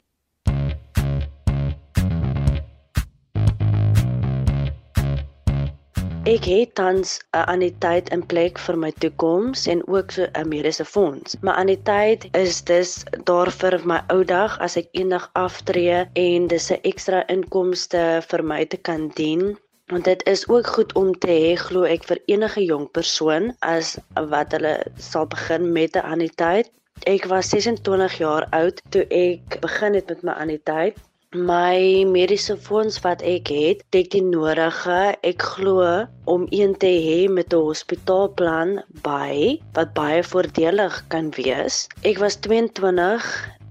Ek 6.25 6.47
het 6.49 6.71
tans 6.79 7.19
'n 7.37 7.43
anniteit 7.53 8.09
in 8.15 8.23
plek 8.25 8.57
vir 8.59 8.77
my 8.77 8.91
toekoms 9.03 9.67
en 9.67 9.83
ook 9.87 10.11
so 10.11 10.25
'n 10.33 10.47
mediese 10.49 10.85
fonds. 10.85 11.35
My 11.41 11.51
anniteit 11.51 12.27
is 12.33 12.63
dus 12.63 13.03
daar 13.23 13.51
vir 13.51 13.81
my 13.85 13.99
ou 14.09 14.23
dag 14.23 14.59
as 14.59 14.77
ek 14.77 14.87
eendag 14.91 15.29
aftree 15.33 16.07
en 16.13 16.47
dis 16.47 16.71
'n 16.71 16.79
ekstra 16.81 17.27
inkomste 17.27 18.23
vir 18.29 18.43
my 18.43 18.65
te 18.65 18.77
kan 18.77 19.11
dien 19.15 19.57
Want 19.93 20.03
dit 20.03 20.23
is 20.25 20.47
ook 20.49 20.67
goed 20.67 20.93
om 20.93 21.11
te 21.13 21.29
hê 21.29 21.49
glo 21.61 21.85
ek 21.85 22.07
vir 22.09 22.19
enige 22.33 22.61
jong 22.65 22.85
persoon 22.97 23.51
as 23.61 23.91
wat 24.31 24.55
hulle 24.57 24.71
sal 25.07 25.27
begin 25.33 25.67
met 25.75 25.97
'n 25.99 26.07
anniteit. 26.13 26.71
Ek 27.11 27.27
was 27.29 27.51
26 27.53 28.17
jaar 28.17 28.47
oud 28.49 28.81
toe 28.89 29.03
ek 29.09 29.59
begin 29.61 29.93
het 29.93 30.07
met 30.09 30.23
my 30.23 30.33
anniteit. 30.45 30.97
My 31.35 32.01
mediese 32.15 32.57
fonds 32.57 32.97
wat 33.05 33.21
ek 33.21 33.53
het, 33.53 33.85
dek 33.93 34.09
die 34.09 34.23
nodige. 34.23 35.13
Ek 35.21 35.41
glo 35.53 36.07
om 36.25 36.47
een 36.49 36.73
te 36.77 36.89
hê 37.07 37.29
met 37.29 37.53
'n 37.53 37.65
hospitaalplan 37.69 38.81
by 39.05 39.61
wat 39.77 39.93
baie 39.93 40.23
voordelig 40.23 41.03
kan 41.13 41.29
wees. 41.37 41.87
Ek 42.01 42.17
was 42.17 42.41
22 42.41 43.21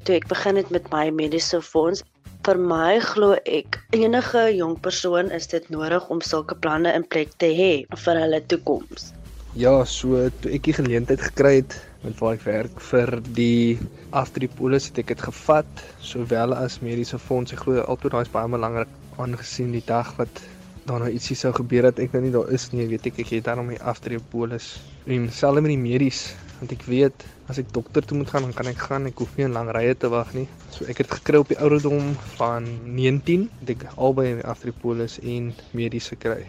toe 0.05 0.15
ek 0.15 0.29
begin 0.29 0.57
het 0.57 0.71
met 0.71 0.91
my 0.93 1.11
mediese 1.11 1.63
fonds 1.63 2.05
vir 2.45 2.59
my 2.61 2.99
glo 3.01 3.35
ek 3.49 3.79
enige 3.97 4.41
jong 4.53 4.75
persoon 4.85 5.31
is 5.33 5.47
dit 5.49 5.69
nodig 5.73 6.09
om 6.13 6.21
sulke 6.21 6.57
planne 6.67 6.91
in 6.93 7.05
plek 7.15 7.33
te 7.41 7.49
hê 7.57 7.73
vir 8.05 8.21
hulle 8.21 8.41
toekoms. 8.53 9.13
Ja, 9.57 9.73
so 9.89 10.19
toe 10.43 10.53
ek 10.57 10.67
die 10.69 10.75
geleentheid 10.77 11.23
gekry 11.25 11.55
het 11.63 11.77
met 12.03 12.19
waar 12.21 12.37
ek 12.37 12.45
werk 12.45 12.83
vir 12.91 13.15
die 13.39 13.79
afdriepolis 14.13 14.91
het 14.91 15.01
ek 15.05 15.15
dit 15.15 15.25
gevat 15.29 15.85
sowel 16.05 16.53
as 16.59 16.81
mediese 16.85 17.21
fonds. 17.23 17.55
Ek 17.55 17.65
glo 17.65 17.81
altyd 17.81 18.13
daai 18.13 18.27
is 18.27 18.35
baie 18.35 18.51
belangrik 18.51 18.93
aangesien 19.23 19.73
die 19.73 19.85
dag 19.87 20.11
wat 20.19 20.43
daar 20.85 21.01
nou 21.01 21.09
ietsie 21.09 21.39
sou 21.39 21.55
gebeur 21.57 21.89
het 21.89 22.03
ek 22.03 22.13
nou 22.13 22.27
nie 22.27 22.35
daar 22.35 22.51
is 22.53 22.69
nie, 22.75 22.85
weet 22.91 23.09
ek 23.09 23.23
ek 23.25 23.31
het 23.39 23.47
daarom 23.49 23.73
die 23.73 23.81
afdriepolis 23.81 24.75
en 25.09 25.31
selfs 25.33 25.65
met 25.65 25.73
die 25.73 25.81
medies 25.81 26.27
want 26.65 26.75
ek 26.81 26.85
weet 26.89 27.25
as 27.53 27.59
ek 27.61 27.73
dokter 27.77 28.05
toe 28.09 28.17
moet 28.17 28.31
gaan 28.33 28.49
dan 28.49 28.57
kan 28.57 28.73
ek 28.73 28.85
gaan 28.89 29.07
ek 29.13 29.19
hoef 29.21 29.37
nie 29.37 29.45
'n 29.45 29.53
lang 29.53 29.69
rye 29.77 29.95
te 29.95 30.09
wag 30.09 30.33
nie 30.35 30.49
so 30.73 30.89
ek 30.89 31.05
het 31.05 31.11
gekry 31.21 31.45
op 31.45 31.53
die 31.53 31.61
ouderdom 31.61 32.15
van 32.41 32.69
19 32.99 33.49
het 33.61 33.73
ek 33.77 33.89
albei 33.97 34.41
aftripolis 34.41 35.19
en 35.21 35.53
mediese 35.73 36.17
kry 36.17 36.43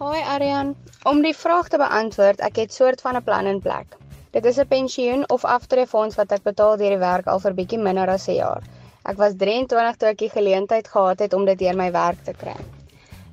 Hoi 0.00 0.20
Aryan, 0.34 0.70
om 1.04 1.18
die 1.20 1.34
vraag 1.36 1.66
te 1.68 1.76
beantwoord, 1.76 2.38
ek 2.40 2.56
het 2.56 2.72
soort 2.72 3.02
van 3.04 3.16
'n 3.18 3.22
plan 3.22 3.46
in 3.46 3.58
plek. 3.60 3.96
Dit 4.32 4.46
is 4.50 4.58
'n 4.62 4.66
pensioen 4.70 5.26
of 5.28 5.44
aftreefonds 5.44 6.16
wat 6.16 6.32
ek 6.32 6.42
betaal 6.42 6.76
deur 6.80 6.94
die 6.96 7.02
werk 7.02 7.26
al 7.26 7.42
vir 7.44 7.54
bietjie 7.58 7.78
minder 7.78 8.08
as 8.08 8.28
'n 8.28 8.38
jaar. 8.38 8.62
Ek 9.04 9.16
was 9.16 9.36
23 9.36 9.96
toe 9.96 10.08
ek 10.08 10.18
die 10.18 10.30
geleentheid 10.30 10.88
gehad 10.88 11.18
het 11.18 11.34
om 11.34 11.44
dit 11.44 11.58
deur 11.58 11.76
my 11.76 11.90
werk 11.92 12.24
te 12.24 12.32
kry. 12.32 12.56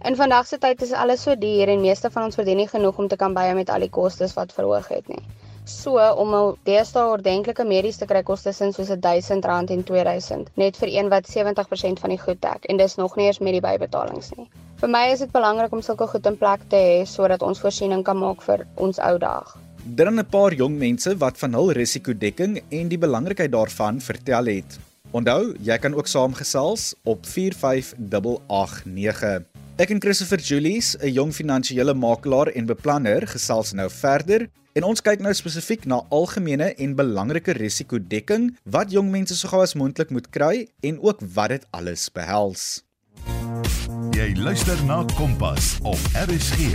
In 0.04 0.16
vandag 0.16 0.48
se 0.48 0.58
tyd 0.58 0.82
is 0.82 0.92
alles 0.92 1.22
so 1.22 1.36
duur 1.36 1.68
en 1.68 1.82
meeste 1.82 2.12
van 2.12 2.24
ons 2.24 2.36
verdien 2.36 2.58
nie 2.58 2.68
genoeg 2.68 2.98
om 2.98 3.08
te 3.08 3.16
kan 3.16 3.34
bye 3.34 3.54
met 3.54 3.70
al 3.70 3.80
die 3.80 3.90
kostes 3.90 4.34
wat 4.34 4.54
verhoog 4.54 4.88
het 4.88 5.08
nie. 5.08 5.24
So 5.68 6.00
om 6.00 6.34
'n 6.34 6.56
deesdae 6.64 7.12
ordentlike 7.12 7.66
medies 7.68 7.98
te 8.00 8.06
kry 8.06 8.24
kos 8.24 8.42
tussen 8.42 8.74
soos 8.74 8.90
R1000 8.90 9.70
en 9.76 9.84
R2000 9.84 10.44
net 10.56 10.78
vir 10.78 10.90
een 10.94 11.10
wat 11.10 11.28
70% 11.28 12.00
van 12.00 12.10
die 12.10 12.20
goed 12.20 12.42
dek 12.42 12.66
en 12.72 12.78
dis 12.78 12.96
nog 12.96 13.16
nie 13.16 13.26
eens 13.28 13.40
met 13.40 13.52
die 13.52 13.62
bybetalings 13.62 14.32
nie. 14.38 14.50
Vir 14.80 14.90
my 14.90 15.12
is 15.12 15.20
dit 15.20 15.32
belangrik 15.32 15.74
om 15.74 15.82
sulke 15.82 16.08
goed 16.08 16.26
in 16.26 16.38
plek 16.38 16.60
te 16.70 16.76
hê 16.76 17.06
sodat 17.06 17.42
ons 17.42 17.60
voorsiening 17.60 18.04
kan 18.04 18.18
maak 18.18 18.42
vir 18.42 18.68
ons 18.76 19.00
ou 19.00 19.18
dag. 19.18 19.58
Daar 19.84 20.08
is 20.08 20.14
'n 20.20 20.26
paar 20.26 20.54
jong 20.54 20.78
mense 20.78 21.18
wat 21.18 21.38
van 21.38 21.54
hul 21.54 21.72
risikodekking 21.72 22.62
en 22.70 22.88
die 22.88 22.98
belangrikheid 22.98 23.52
daarvan 23.52 24.02
vertel 24.02 24.46
het. 24.46 24.80
Onthou, 25.12 25.56
jy 25.60 25.78
kan 25.78 25.94
ook 25.94 26.08
saamgesels 26.08 26.96
op 27.04 27.26
45889. 27.26 29.57
Ek 29.77 29.91
en 29.93 30.00
Christopher 30.01 30.41
Julies, 30.41 30.96
'n 30.98 31.13
jong 31.13 31.31
finansiële 31.38 31.93
makelaar 31.93 32.50
en 32.50 32.65
beplanner, 32.65 33.27
gesels 33.29 33.74
nou 33.77 33.86
verder 33.89 34.50
en 34.74 34.84
ons 34.84 35.01
kyk 35.01 35.22
nou 35.22 35.34
spesifiek 35.34 35.86
na 35.86 36.01
algemene 36.10 36.74
en 36.81 36.96
belangrike 36.96 37.53
risikodekking 37.53 38.57
wat 38.65 38.89
jong 38.89 39.12
mense 39.12 39.38
so 39.38 39.48
gou 39.48 39.62
as 39.62 39.75
moontlik 39.75 40.10
moet 40.10 40.29
kry 40.34 40.65
en 40.81 40.98
ook 40.98 41.22
wat 41.36 41.50
dit 41.50 41.65
alles 41.77 42.10
behels. 42.10 42.81
Jy 44.17 44.34
luister 44.41 44.81
na 44.86 45.05
Kompas 45.13 45.77
op 45.84 46.01
RSG. 46.25 46.74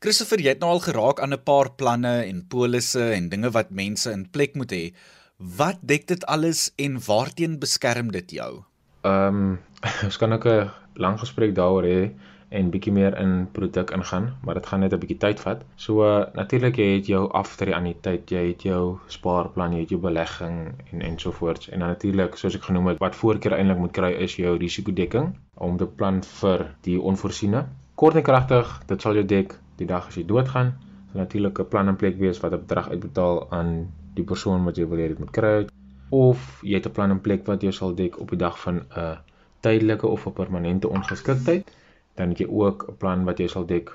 Christopher, 0.00 0.40
jy 0.40 0.56
het 0.56 0.64
nou 0.64 0.70
al 0.70 0.80
geraak 0.80 1.20
aan 1.20 1.36
'n 1.36 1.44
paar 1.44 1.68
planne 1.76 2.24
en 2.24 2.46
polisse 2.48 3.12
en 3.12 3.28
dinge 3.28 3.50
wat 3.50 3.70
mense 3.70 4.10
in 4.10 4.24
plek 4.30 4.56
moet 4.56 4.72
hê. 4.72 4.94
Wat 5.36 5.76
dek 5.82 6.06
dit 6.06 6.24
alles 6.24 6.72
en 6.76 6.96
waarteen 6.96 7.58
beskerm 7.58 8.10
dit 8.10 8.30
jou? 8.30 8.64
Ehm 9.04 9.36
um, 9.36 9.58
ons 10.06 10.16
kan 10.16 10.32
ook 10.32 10.46
'n 10.46 10.70
lang 11.00 11.18
gesprek 11.18 11.54
daaroor 11.54 11.86
hê 11.88 12.02
en 12.50 12.70
bietjie 12.74 12.92
meer 12.92 13.14
in 13.22 13.46
produk 13.54 13.92
ingaan, 13.94 14.24
maar 14.44 14.58
dit 14.58 14.66
gaan 14.66 14.80
net 14.80 14.92
'n 14.94 14.98
bietjie 15.02 15.18
tyd 15.24 15.40
vat. 15.40 15.62
So 15.76 16.02
uh, 16.02 16.24
natuurlik 16.34 16.76
jy 16.76 16.88
het 16.96 17.06
jou 17.06 17.22
aftree 17.42 17.74
aan 17.74 17.84
die 17.84 17.96
tyd, 18.00 18.30
jy 18.30 18.42
het 18.48 18.62
jou 18.62 18.98
spaarplan, 19.06 19.72
jy 19.72 19.80
het 19.84 19.94
jou 19.94 20.00
belegging 20.00 20.74
en 20.92 21.00
ensovoorts. 21.10 21.68
En 21.68 21.78
dan 21.78 21.88
natuurlik, 21.88 22.34
soos 22.36 22.54
ek 22.54 22.62
genoem 22.62 22.86
het, 22.86 22.98
wat 22.98 23.16
voorkeur 23.16 23.52
eintlik 23.52 23.78
moet 23.78 23.92
kry 23.92 24.12
is 24.26 24.36
jou 24.36 24.56
risikodekking 24.58 25.34
om 25.54 25.76
te 25.76 25.86
plan 25.86 26.22
vir 26.22 26.66
die 26.82 27.00
onvoorsiene. 27.00 27.66
Kort 27.94 28.16
en 28.16 28.22
kragtig, 28.22 28.82
dit 28.86 29.02
sal 29.02 29.14
jou 29.14 29.24
dek 29.24 29.58
die 29.76 29.86
dag 29.86 30.06
as 30.06 30.16
jy 30.16 30.26
doodgaan. 30.26 30.74
So 31.12 31.18
natuurlik 31.18 31.58
'n 31.60 31.68
plan 31.68 31.88
in 31.88 31.96
plek 31.96 32.18
wees 32.18 32.40
wat 32.40 32.52
'n 32.52 32.66
bedrag 32.66 32.90
uitbetaal 32.90 33.46
aan 33.50 33.92
die 34.14 34.24
persoon 34.24 34.64
wat 34.64 34.76
jy 34.76 34.86
wil 34.88 34.98
hê 34.98 35.08
dit 35.08 35.18
moet 35.18 35.30
kry 35.30 35.66
of 36.10 36.60
jy 36.62 36.74
het 36.74 36.86
'n 36.86 36.92
plan 36.92 37.10
in 37.10 37.20
plek 37.20 37.46
wat 37.46 37.62
jou 37.62 37.72
sal 37.72 37.94
dek 37.94 38.18
op 38.20 38.30
die 38.30 38.38
dag 38.38 38.58
van 38.60 38.82
'n 38.96 39.18
tydelike 39.60 40.06
of 40.06 40.26
'n 40.26 40.32
permanente 40.32 40.88
ongeskiktheid, 40.88 41.70
dan 42.14 42.28
het 42.28 42.38
jy 42.38 42.46
ook 42.48 42.86
'n 42.88 42.96
plan 42.96 43.24
wat 43.24 43.38
jy 43.38 43.46
sal 43.46 43.66
dek 43.66 43.92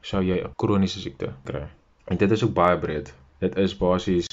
sou 0.00 0.22
jy 0.22 0.40
'n 0.44 0.54
kroniese 0.56 1.00
siekte 1.00 1.32
kry. 1.44 1.66
En 2.04 2.16
dit 2.16 2.30
is 2.30 2.44
ook 2.44 2.54
baie 2.54 2.78
breed. 2.78 3.14
Dit 3.38 3.56
is 3.56 3.76
basies 3.76 4.26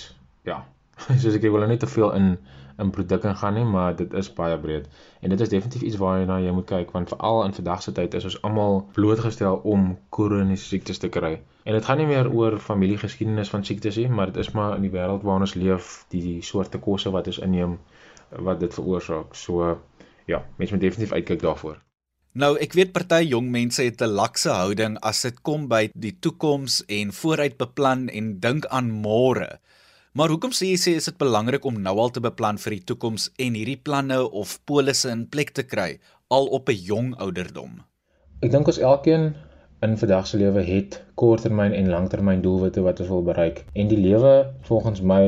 ja, 0.44 0.66
soos 1.22 1.36
ek 1.36 1.42
wil 1.42 1.64
nou 1.64 1.70
nie 1.70 1.78
te 1.78 1.88
veel 1.88 2.12
in 2.14 2.38
in 2.82 2.90
produkte 2.90 3.36
gaan 3.36 3.54
nie, 3.54 3.64
maar 3.64 3.96
dit 3.96 4.14
is 4.14 4.34
baie 4.34 4.58
breed. 4.60 4.88
En 5.20 5.30
dit 5.30 5.40
is 5.40 5.50
definitief 5.50 5.82
iets 5.82 5.98
waarna 6.02 6.40
jy 6.42 6.52
moet 6.56 6.66
kyk 6.66 6.92
want 6.96 7.12
veral 7.14 7.44
in 7.44 7.54
vandag 7.54 7.84
se 7.84 7.92
tyd 7.92 8.14
is 8.18 8.24
ons 8.24 8.38
almal 8.48 8.88
blootgestel 8.96 9.60
om 9.74 9.98
kroniese 10.10 10.66
siektes 10.66 10.98
te 10.98 11.10
kry. 11.10 11.34
En 11.64 11.78
dit 11.78 11.86
gaan 11.86 11.98
nie 12.02 12.08
meer 12.10 12.32
oor 12.34 12.58
familiegeskiedenis 12.60 13.50
van 13.54 13.66
siektes 13.66 14.00
nie, 14.02 14.08
maar 14.10 14.32
dit 14.32 14.42
is 14.42 14.52
maar 14.58 14.76
in 14.76 14.88
die 14.88 14.94
wêreld 14.94 15.22
waarin 15.28 15.46
ons 15.46 15.54
leef, 15.54 15.92
die, 16.10 16.22
die 16.22 16.42
soorte 16.42 16.82
kosse 16.82 17.14
wat 17.14 17.30
ons 17.30 17.42
inneem 17.46 17.78
wat 18.48 18.60
dit 18.60 18.74
veroorsaak. 18.74 19.36
So 19.36 19.76
ja, 20.26 20.46
mense 20.58 20.74
moet 20.74 20.84
definitief 20.84 21.14
uitkyk 21.14 21.42
daarvoor. 21.42 21.82
Nou, 22.32 22.54
ek 22.64 22.74
weet 22.74 22.94
party 22.96 23.26
jong 23.28 23.50
mense 23.52 23.84
het 23.84 24.02
'n 24.02 24.16
lakse 24.16 24.50
houding 24.50 24.98
as 25.04 25.22
dit 25.22 25.42
kom 25.44 25.68
by 25.68 25.90
die 25.94 26.16
toekoms 26.20 26.84
en 26.88 27.12
vooruit 27.12 27.58
beplan 27.58 28.08
en 28.08 28.40
dink 28.40 28.66
aan 28.66 28.92
môre. 28.92 29.60
Maar 30.14 30.30
hoekom 30.30 30.52
sê 30.52 30.72
jy 30.72 30.80
sê 30.80 30.92
is 30.96 31.06
dit 31.06 31.18
belangrik 31.18 31.66
om 31.66 31.82
nou 31.82 31.98
al 32.00 32.10
te 32.10 32.20
beplan 32.20 32.58
vir 32.58 32.72
die 32.72 32.84
toekoms 32.84 33.30
en 33.38 33.54
hierdie 33.54 33.80
planne 33.84 34.32
of 34.32 34.60
polisse 34.66 35.10
in 35.10 35.28
plek 35.28 35.52
te 35.52 35.64
kry 35.64 36.00
al 36.30 36.48
op 36.48 36.70
'n 36.70 36.76
jong 36.76 37.16
ouderdom? 37.16 37.84
Ek 38.42 38.52
dink 38.52 38.68
ons 38.68 38.80
elkeen 38.80 39.36
in 39.82 39.98
vandag 39.98 40.28
se 40.28 40.38
lewe 40.38 40.62
het 40.62 41.02
korttermyn 41.16 41.74
en 41.74 41.90
langtermyn 41.90 42.42
doelwitte 42.42 42.82
wat 42.82 43.00
ons 43.00 43.10
wil 43.10 43.24
bereik. 43.24 43.66
En 43.74 43.88
die 43.88 43.98
lewe 43.98 44.54
volgens 44.62 45.02
my 45.02 45.24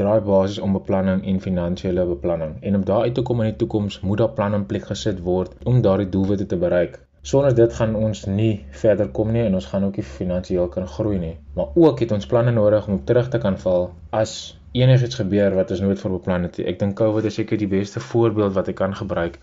draai 0.00 0.20
basies 0.26 0.58
om 0.66 0.76
beplanning 0.76 1.24
en 1.30 1.40
finansiële 1.40 2.04
beplanning. 2.06 2.54
En 2.62 2.74
om 2.78 2.84
daar 2.84 3.06
uit 3.08 3.14
te 3.14 3.22
kom 3.22 3.40
in 3.40 3.50
die 3.50 3.56
toekoms, 3.62 4.00
moet 4.00 4.18
daar 4.18 4.34
planne 4.38 4.60
in 4.62 4.66
plek 4.70 4.86
gesit 4.90 5.20
word 5.26 5.54
om 5.64 5.82
daardie 5.82 6.08
doelwitte 6.08 6.46
te 6.46 6.58
bereik. 6.66 6.98
Sonder 7.22 7.54
dit 7.56 7.72
gaan 7.72 7.94
ons 7.96 8.24
nie 8.28 8.64
verder 8.70 9.08
kom 9.18 9.30
nie 9.32 9.46
en 9.46 9.54
ons 9.60 9.68
gaan 9.72 9.84
ook 9.86 9.96
nie 9.96 10.04
finansiëel 10.04 10.68
kan 10.72 10.88
groei 10.96 11.18
nie. 11.18 11.36
Maar 11.56 11.78
ook 11.86 12.02
het 12.04 12.12
ons 12.12 12.26
planne 12.28 12.52
nodig 12.52 12.88
om 12.88 13.04
terug 13.04 13.30
te 13.32 13.40
kan 13.44 13.56
val 13.62 13.86
as 14.10 14.34
enigiets 14.76 15.20
gebeur 15.20 15.54
wat 15.56 15.70
ons 15.70 15.80
nooit 15.80 16.00
voorbeplan 16.02 16.48
het 16.48 16.58
nie. 16.58 16.66
Ek 16.72 16.82
dink 16.82 16.98
COVID 17.00 17.30
is 17.30 17.38
seker 17.40 17.60
die 17.60 17.70
beste 17.70 18.02
voorbeeld 18.10 18.52
wat 18.58 18.68
ek 18.68 18.76
kan 18.82 18.96
gebruik 18.98 19.38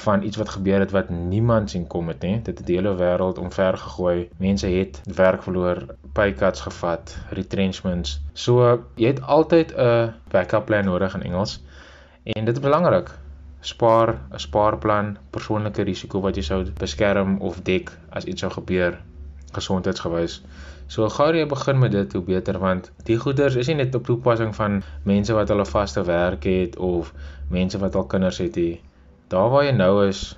van 0.00 0.22
iets 0.22 0.36
wat 0.36 0.48
gebeur 0.48 0.78
het 0.78 0.90
wat 0.90 1.08
niemand 1.08 1.70
sien 1.70 1.86
kom 1.86 2.08
het 2.08 2.22
nie. 2.22 2.42
Dit 2.42 2.58
het 2.58 2.66
die 2.66 2.76
hele 2.76 2.94
wêreld 2.96 3.38
omver 3.38 3.76
gegooi. 3.78 4.28
Mense 4.36 4.66
het 4.66 5.00
werk 5.14 5.42
verloor, 5.42 5.84
pay 6.12 6.32
cuts 6.32 6.60
gevat, 6.60 7.16
retrenchments. 7.30 8.20
So 8.32 8.84
jy 8.94 9.06
het 9.14 9.22
altyd 9.22 9.74
'n 9.76 10.14
backup 10.30 10.66
plan 10.66 10.84
nodig 10.84 11.14
in 11.14 11.22
Engels. 11.22 11.62
En 12.22 12.44
dit 12.44 12.56
is 12.56 12.62
belangrik. 12.62 13.10
Spaar 13.60 14.20
'n 14.32 14.38
spaarplan, 14.38 15.16
persoonlike 15.30 15.82
risiko 15.82 16.20
wat 16.20 16.36
jy 16.36 16.42
sou 16.42 16.64
beskerm 16.78 17.38
of 17.40 17.62
dek 17.62 17.92
as 18.10 18.24
iets 18.24 18.40
sou 18.40 18.52
gebeur 18.52 18.98
gesondheidsgewys. 19.52 20.42
So 20.86 21.08
gou 21.08 21.34
jy 21.34 21.46
begin 21.46 21.78
met 21.78 21.92
dit 21.92 22.12
hoe 22.12 22.22
beter 22.22 22.58
want 22.58 22.92
die 23.04 23.18
goeders 23.18 23.54
is 23.54 23.66
nie 23.66 23.74
net 23.74 23.94
op 23.94 24.04
toepassing 24.04 24.54
van 24.54 24.82
mense 25.02 25.32
wat 25.32 25.48
hulle 25.48 25.66
vaste 25.66 26.04
werk 26.04 26.44
het 26.44 26.76
of 26.76 27.14
mense 27.48 27.78
wat 27.78 27.94
al 27.94 28.04
kinders 28.04 28.38
het 28.38 28.54
nie 28.56 28.80
daar 29.28 29.50
waar 29.50 29.64
jy 29.66 29.72
nou 29.74 30.06
is, 30.06 30.34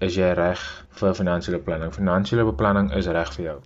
is 0.00 0.16
jy 0.16 0.30
reg 0.36 0.60
vir 1.00 1.16
finansiële 1.16 1.60
beplanning. 1.60 1.92
Finansiële 1.94 2.46
beplanning 2.48 2.88
is 2.96 3.08
reg 3.12 3.32
vir 3.36 3.44
jou. 3.44 3.58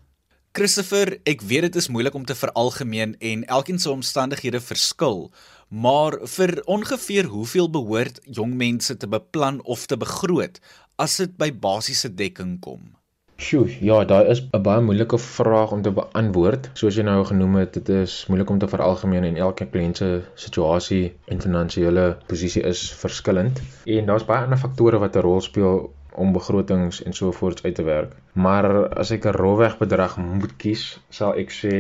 Christopher, 0.55 1.17
ek 1.27 1.43
weet 1.43 1.67
dit 1.67 1.77
is 1.81 1.91
moeilik 1.91 2.15
om 2.15 2.27
te 2.27 2.37
veralgemeen 2.39 3.17
en 3.19 3.43
elkeen 3.51 3.81
se 3.83 3.91
omstandighede 3.91 4.61
verskil, 4.63 5.33
maar 5.69 6.21
vir 6.37 6.61
ongeveer 6.71 7.27
hoeveel 7.33 7.71
behoort 7.71 8.21
jong 8.39 8.55
mense 8.55 8.95
te 8.97 9.11
beplan 9.11 9.59
of 9.67 9.87
te 9.91 9.99
begroot 9.99 10.61
as 11.03 11.17
dit 11.19 11.35
by 11.39 11.51
basiese 11.51 12.13
dekking 12.15 12.61
kom? 12.63 12.95
Sjoe, 13.37 13.67
ja, 13.81 14.05
daar 14.05 14.27
is 14.27 14.41
'n 14.51 14.63
baie 14.63 14.81
moeilike 14.81 15.19
vraag 15.19 15.71
om 15.73 15.83
te 15.83 15.91
beantwoord. 15.91 16.71
Soos 16.73 16.97
jy 16.97 17.03
nou 17.03 17.25
genoem 17.25 17.55
het, 17.55 17.73
dit 17.73 17.89
is 17.89 18.27
moeilik 18.27 18.51
om 18.51 18.59
te 18.59 18.69
veralgemeen 18.69 19.25
en 19.25 19.37
elke 19.37 19.67
kliënt 19.67 19.97
se 19.97 20.23
situasie 20.35 21.17
en 21.25 21.41
finansiële 21.41 22.05
posisie 22.27 22.63
is 22.63 22.83
verskillend. 22.93 23.61
En 23.85 24.07
daar's 24.07 24.25
baie 24.25 24.45
ander 24.45 24.59
faktore 24.59 24.99
wat 24.99 25.17
'n 25.17 25.27
rol 25.27 25.41
speel 25.41 25.93
om 26.13 26.33
begrotings 26.33 27.03
en 27.03 27.13
so 27.13 27.33
voorts 27.33 27.63
uit 27.63 27.75
te 27.75 27.83
werk. 27.83 28.13
Maar 28.33 28.89
as 28.89 29.11
ek 29.11 29.27
'n 29.27 29.37
rofweg 29.43 29.79
bedrag 29.79 30.17
moet 30.17 30.57
kies, 30.57 31.01
sal 31.09 31.35
ek 31.35 31.51
sê 31.51 31.75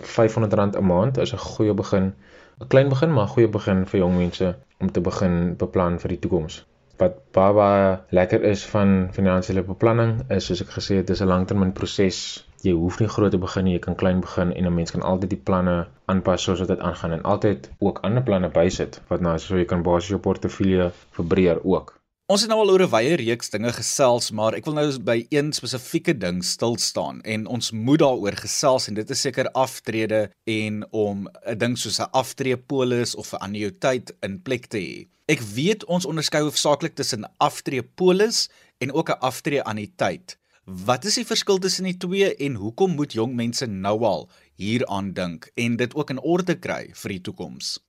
R500 0.00 0.76
'n 0.76 0.86
maand 0.86 1.18
is 1.18 1.32
'n 1.32 1.38
goeie 1.38 1.74
begin. 1.74 2.14
'n 2.60 2.66
Klein 2.68 2.88
begin, 2.88 3.12
maar 3.12 3.24
'n 3.24 3.34
goeie 3.34 3.48
begin 3.48 3.86
vir 3.86 4.00
jong 4.00 4.16
mense 4.16 4.56
om 4.80 4.92
te 4.92 5.00
begin 5.00 5.56
beplan 5.56 5.98
vir 5.98 6.08
die 6.08 6.18
toekoms 6.18 6.64
wat 7.02 7.14
baie 7.36 7.54
baie 7.58 7.86
lekker 8.18 8.44
is 8.50 8.64
van 8.72 8.92
finansiële 9.16 9.64
beplanning 9.70 10.12
is 10.36 10.50
soos 10.50 10.62
ek 10.64 10.74
gesê 10.76 10.98
het 11.00 11.10
dis 11.12 11.22
'n 11.24 11.30
langtermynproses. 11.32 12.20
Jy 12.66 12.74
hoef 12.82 13.00
nie 13.00 13.08
groot 13.14 13.34
te 13.34 13.42
begin 13.46 13.64
nie, 13.64 13.74
jy 13.74 13.82
kan 13.86 13.98
klein 14.02 14.20
begin 14.20 14.52
en 14.52 14.66
'n 14.66 14.74
mens 14.74 14.94
kan 14.94 15.02
altyd 15.02 15.30
die 15.30 15.42
planne 15.50 15.76
aanpas 16.12 16.42
soos 16.42 16.62
wat 16.64 16.72
dit 16.74 16.86
aangaan 16.90 17.12
en 17.18 17.26
altyd 17.34 17.70
ook 17.78 17.98
ander 18.08 18.22
planne 18.22 18.48
bysit 18.60 19.02
wat 19.08 19.20
nou 19.20 19.38
so 19.38 19.56
jy 19.56 19.64
kan 19.64 19.82
basies 19.82 20.14
jou 20.14 20.20
portefeulje 20.28 20.90
verbreek 21.18 21.60
ook. 21.64 21.94
Ons 22.32 22.40
het 22.40 22.48
nou 22.48 22.56
al 22.62 22.70
oor 22.72 22.82
'n 22.82 22.88
wye 22.88 23.16
reeks 23.20 23.50
dinge 23.52 23.70
gesels, 23.76 24.30
maar 24.32 24.54
ek 24.56 24.64
wil 24.64 24.74
nou 24.74 24.98
by 24.98 25.26
een 25.28 25.52
spesifieke 25.52 26.14
ding 26.16 26.42
stil 26.42 26.78
staan 26.80 27.20
en 27.20 27.44
ons 27.46 27.70
moet 27.70 27.98
daaroor 28.00 28.32
gesels 28.32 28.88
en 28.88 28.94
dit 28.94 29.10
is 29.10 29.20
seker 29.20 29.50
aftrede 29.52 30.30
en 30.46 30.86
om 30.90 31.28
'n 31.28 31.58
ding 31.58 31.76
soos 31.76 32.00
'n 32.00 32.08
aftreepolis 32.12 33.14
of 33.14 33.34
'n 33.34 33.44
annuïteit 33.44 34.16
in 34.22 34.40
plek 34.42 34.66
te 34.66 34.78
hê. 34.78 35.06
Ek 35.28 35.40
weet 35.40 35.84
ons 35.84 36.06
onderskei 36.06 36.40
hoofsaaklik 36.40 36.94
tussen 36.94 37.30
aftreepolis 37.38 38.48
en 38.80 38.92
ook 38.92 39.10
'n 39.10 39.20
aftreeanniteit. 39.20 40.38
Wat 40.64 41.04
is 41.04 41.14
die 41.14 41.26
verskil 41.26 41.58
tussen 41.58 41.84
die 41.84 41.96
twee 41.96 42.34
en 42.36 42.54
hoekom 42.54 42.94
moet 42.94 43.12
jong 43.12 43.34
mense 43.34 43.66
nou 43.66 44.02
al 44.02 44.30
hieraan 44.56 45.12
dink 45.12 45.50
en 45.54 45.76
dit 45.76 45.94
ook 45.94 46.10
in 46.10 46.20
orde 46.20 46.58
kry 46.58 46.88
vir 46.94 47.08
die 47.10 47.20
toekoms? 47.20 47.83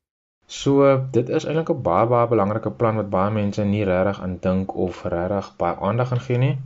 So, 0.45 1.05
dit 1.11 1.29
is 1.29 1.45
eintlik 1.45 1.69
'n 1.69 1.81
baie 1.81 2.07
baie 2.07 2.27
belangrike 2.27 2.71
plan 2.71 2.95
wat 2.95 3.09
baie 3.09 3.31
mense 3.31 3.63
nie 3.63 3.83
regtig 3.83 4.21
aan 4.21 4.37
dink 4.41 4.75
of 4.75 5.03
regtig 5.03 5.53
baie 5.57 5.75
aandag 5.75 6.11
aan 6.11 6.25
gee 6.27 6.37
nie. 6.37 6.57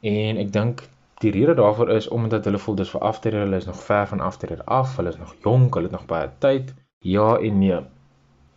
En 0.00 0.36
ek 0.36 0.52
dink 0.52 0.88
Die 1.18 1.30
rede 1.30 1.54
daarvoor 1.54 1.90
is 1.90 2.08
omdat 2.08 2.44
hulle 2.44 2.58
voel 2.58 2.74
dis 2.74 2.90
vir 2.90 3.00
aftrede, 3.00 3.36
hulle 3.36 3.56
is 3.56 3.64
nog 3.66 3.82
ver 3.82 4.06
van 4.06 4.20
aftrede 4.20 4.64
af, 4.64 4.96
hulle 4.96 5.08
is 5.08 5.16
nog 5.18 5.34
jonk, 5.42 5.74
hulle 5.74 5.86
het 5.86 5.96
nog 5.96 6.06
baie 6.06 6.28
tyd. 6.38 6.74
Ja 6.98 7.38
en 7.38 7.58
nee. 7.58 7.80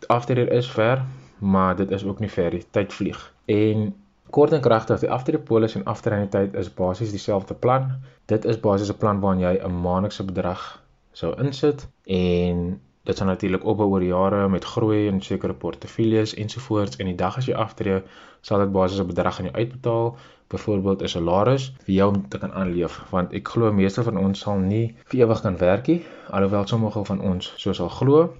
Aftrede 0.06 0.50
is 0.50 0.70
ver, 0.70 1.02
maar 1.38 1.76
dit 1.76 1.90
is 1.90 2.04
ook 2.04 2.18
nie 2.18 2.30
ver 2.30 2.52
nie. 2.52 2.64
Tyd 2.70 2.92
vlieg. 2.92 3.34
En 3.44 3.94
kort 4.30 4.52
en 4.52 4.60
kragtig, 4.60 5.00
die 5.00 5.10
aftrede 5.10 5.42
polis 5.42 5.74
en 5.74 5.84
aftrede 5.84 6.28
tyd 6.28 6.54
is 6.54 6.74
basies 6.74 7.10
dieselfde 7.10 7.54
plan. 7.54 7.90
Dit 8.26 8.44
is 8.44 8.60
basies 8.60 8.92
'n 8.92 8.96
plan 8.96 9.20
waarin 9.20 9.40
jy 9.40 9.58
'n 9.58 9.80
maandelikse 9.80 10.24
bedrag 10.24 10.82
sou 11.12 11.34
insit 11.38 11.88
en 12.04 12.80
dit 13.08 13.16
sal 13.18 13.26
natuurlik 13.26 13.64
opbou 13.70 13.88
oor 13.94 14.04
jare 14.06 14.48
met 14.48 14.64
groei 14.74 15.06
in 15.10 15.20
sekere 15.28 15.54
portefeuilles 15.64 16.34
ensovoorts 16.44 17.00
en 17.00 17.10
die 17.10 17.18
dag 17.22 17.38
as 17.40 17.48
jy 17.50 17.56
aftree 17.64 18.02
sal 18.48 18.62
dit 18.62 18.72
basies 18.76 19.00
'n 19.02 19.10
bedrag 19.12 19.38
aan 19.38 19.48
jou 19.50 19.56
uitbetaal. 19.56 20.16
Byvoorbeeld 20.52 21.02
'n 21.02 21.12
salaris 21.14 21.64
vir 21.84 21.94
jou 21.94 22.08
om 22.14 22.28
te 22.28 22.38
kan 22.38 22.52
aanleef 22.52 23.00
want 23.10 23.32
ek 23.32 23.48
glo 23.48 23.72
meeste 23.72 24.02
van 24.02 24.16
ons 24.24 24.40
sal 24.40 24.58
nie 24.58 24.94
vir 25.08 25.20
ewig 25.20 25.40
kan 25.42 25.56
werk 25.56 25.86
nie 25.86 26.00
alhoewel 26.30 26.66
sommige 26.66 27.04
van 27.04 27.20
ons 27.20 27.52
so 27.56 27.72
sal 27.72 27.88
glo. 27.88 28.34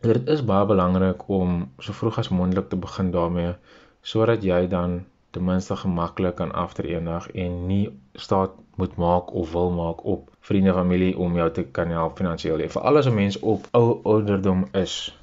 Dit 0.00 0.28
is 0.28 0.44
baie 0.44 0.66
belangrik 0.66 1.28
om 1.28 1.70
so 1.78 1.92
vroeg 1.92 2.18
as 2.18 2.28
moontlik 2.28 2.68
te 2.68 2.76
begin 2.76 3.10
daarmee 3.10 3.54
sodat 4.02 4.42
jy 4.42 4.66
dan 4.66 5.04
ten 5.32 5.44
minste 5.44 5.76
gemaklik 5.76 6.34
kan 6.40 6.52
aftree 6.52 6.94
eendag 6.94 7.30
en 7.44 7.66
nie 7.66 7.84
staat 8.14 8.50
moet 8.76 8.96
maak 8.96 9.32
of 9.32 9.52
wil 9.52 9.70
maak 9.70 10.04
op 10.04 10.30
vriende 10.40 10.72
familie 10.72 11.18
om 11.18 11.36
jou 11.36 11.50
te 11.50 11.62
kan 11.62 11.90
help 11.90 12.16
finansiëel. 12.16 12.64
Vir 12.68 12.82
alles 12.82 13.06
'n 13.06 13.14
mens 13.14 13.38
op 13.38 13.68
ou 13.70 14.00
ouderdom 14.02 14.66
is. 14.72 15.18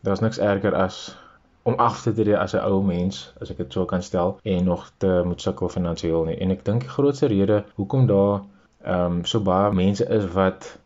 Daar's 0.00 0.20
niks 0.20 0.38
erger 0.38 0.74
as 0.74 1.16
om 1.62 1.74
af 1.74 2.02
te 2.02 2.12
tree 2.12 2.38
as 2.38 2.54
'n 2.54 2.64
ou 2.70 2.82
mens, 2.82 3.32
as 3.40 3.50
ek 3.50 3.56
dit 3.56 3.72
so 3.72 3.84
kan 3.84 4.02
stel, 4.02 4.38
en 4.42 4.64
nog 4.64 4.90
te 4.96 5.22
moet 5.24 5.42
sukkel 5.42 5.68
finansiëel 5.68 6.24
nie. 6.24 6.38
En 6.38 6.50
ek 6.50 6.64
dink 6.64 6.80
die 6.80 6.94
grootste 6.96 7.26
rede 7.26 7.64
hoekom 7.74 8.06
daar 8.06 8.40
ehm 8.84 9.12
um, 9.12 9.24
so 9.24 9.40
baie 9.40 9.72
mense 9.72 10.08
is 10.08 10.26
wat 10.32 10.78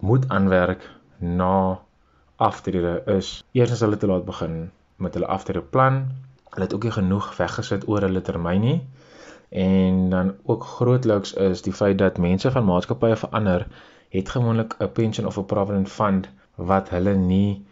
moet 0.00 0.28
aanwerk 0.28 0.90
na 1.18 1.78
aftrede 2.36 3.02
is 3.06 3.44
eers 3.52 3.72
as 3.72 3.80
hulle 3.80 3.96
te 3.96 4.06
laat 4.06 4.24
begin 4.24 4.70
met 4.96 5.14
hulle 5.14 5.26
aftrede 5.26 5.62
plan. 5.62 6.06
Hulle 6.54 6.66
het 6.68 6.74
ook 6.74 6.86
nie 6.86 6.94
genoeg 6.96 7.36
weggesit 7.36 7.88
oor 7.88 8.06
hulle 8.06 8.22
termyn 8.22 8.60
nie. 8.60 8.78
En 9.50 10.10
dan 10.10 10.34
ook 10.42 10.64
grootliks 10.64 11.34
is 11.34 11.62
die 11.62 11.72
feit 11.72 11.98
dat 11.98 12.18
mense 12.18 12.50
van 12.50 12.64
maatskappye 12.64 13.16
verander, 13.16 13.66
het 14.08 14.28
gewoonlik 14.28 14.74
'n 14.78 14.92
pension 14.92 15.26
of 15.26 15.38
'n 15.38 15.46
provident 15.52 15.88
fund 15.88 16.28
wat 16.56 16.88
hulle 16.88 17.14
nie 17.14 17.64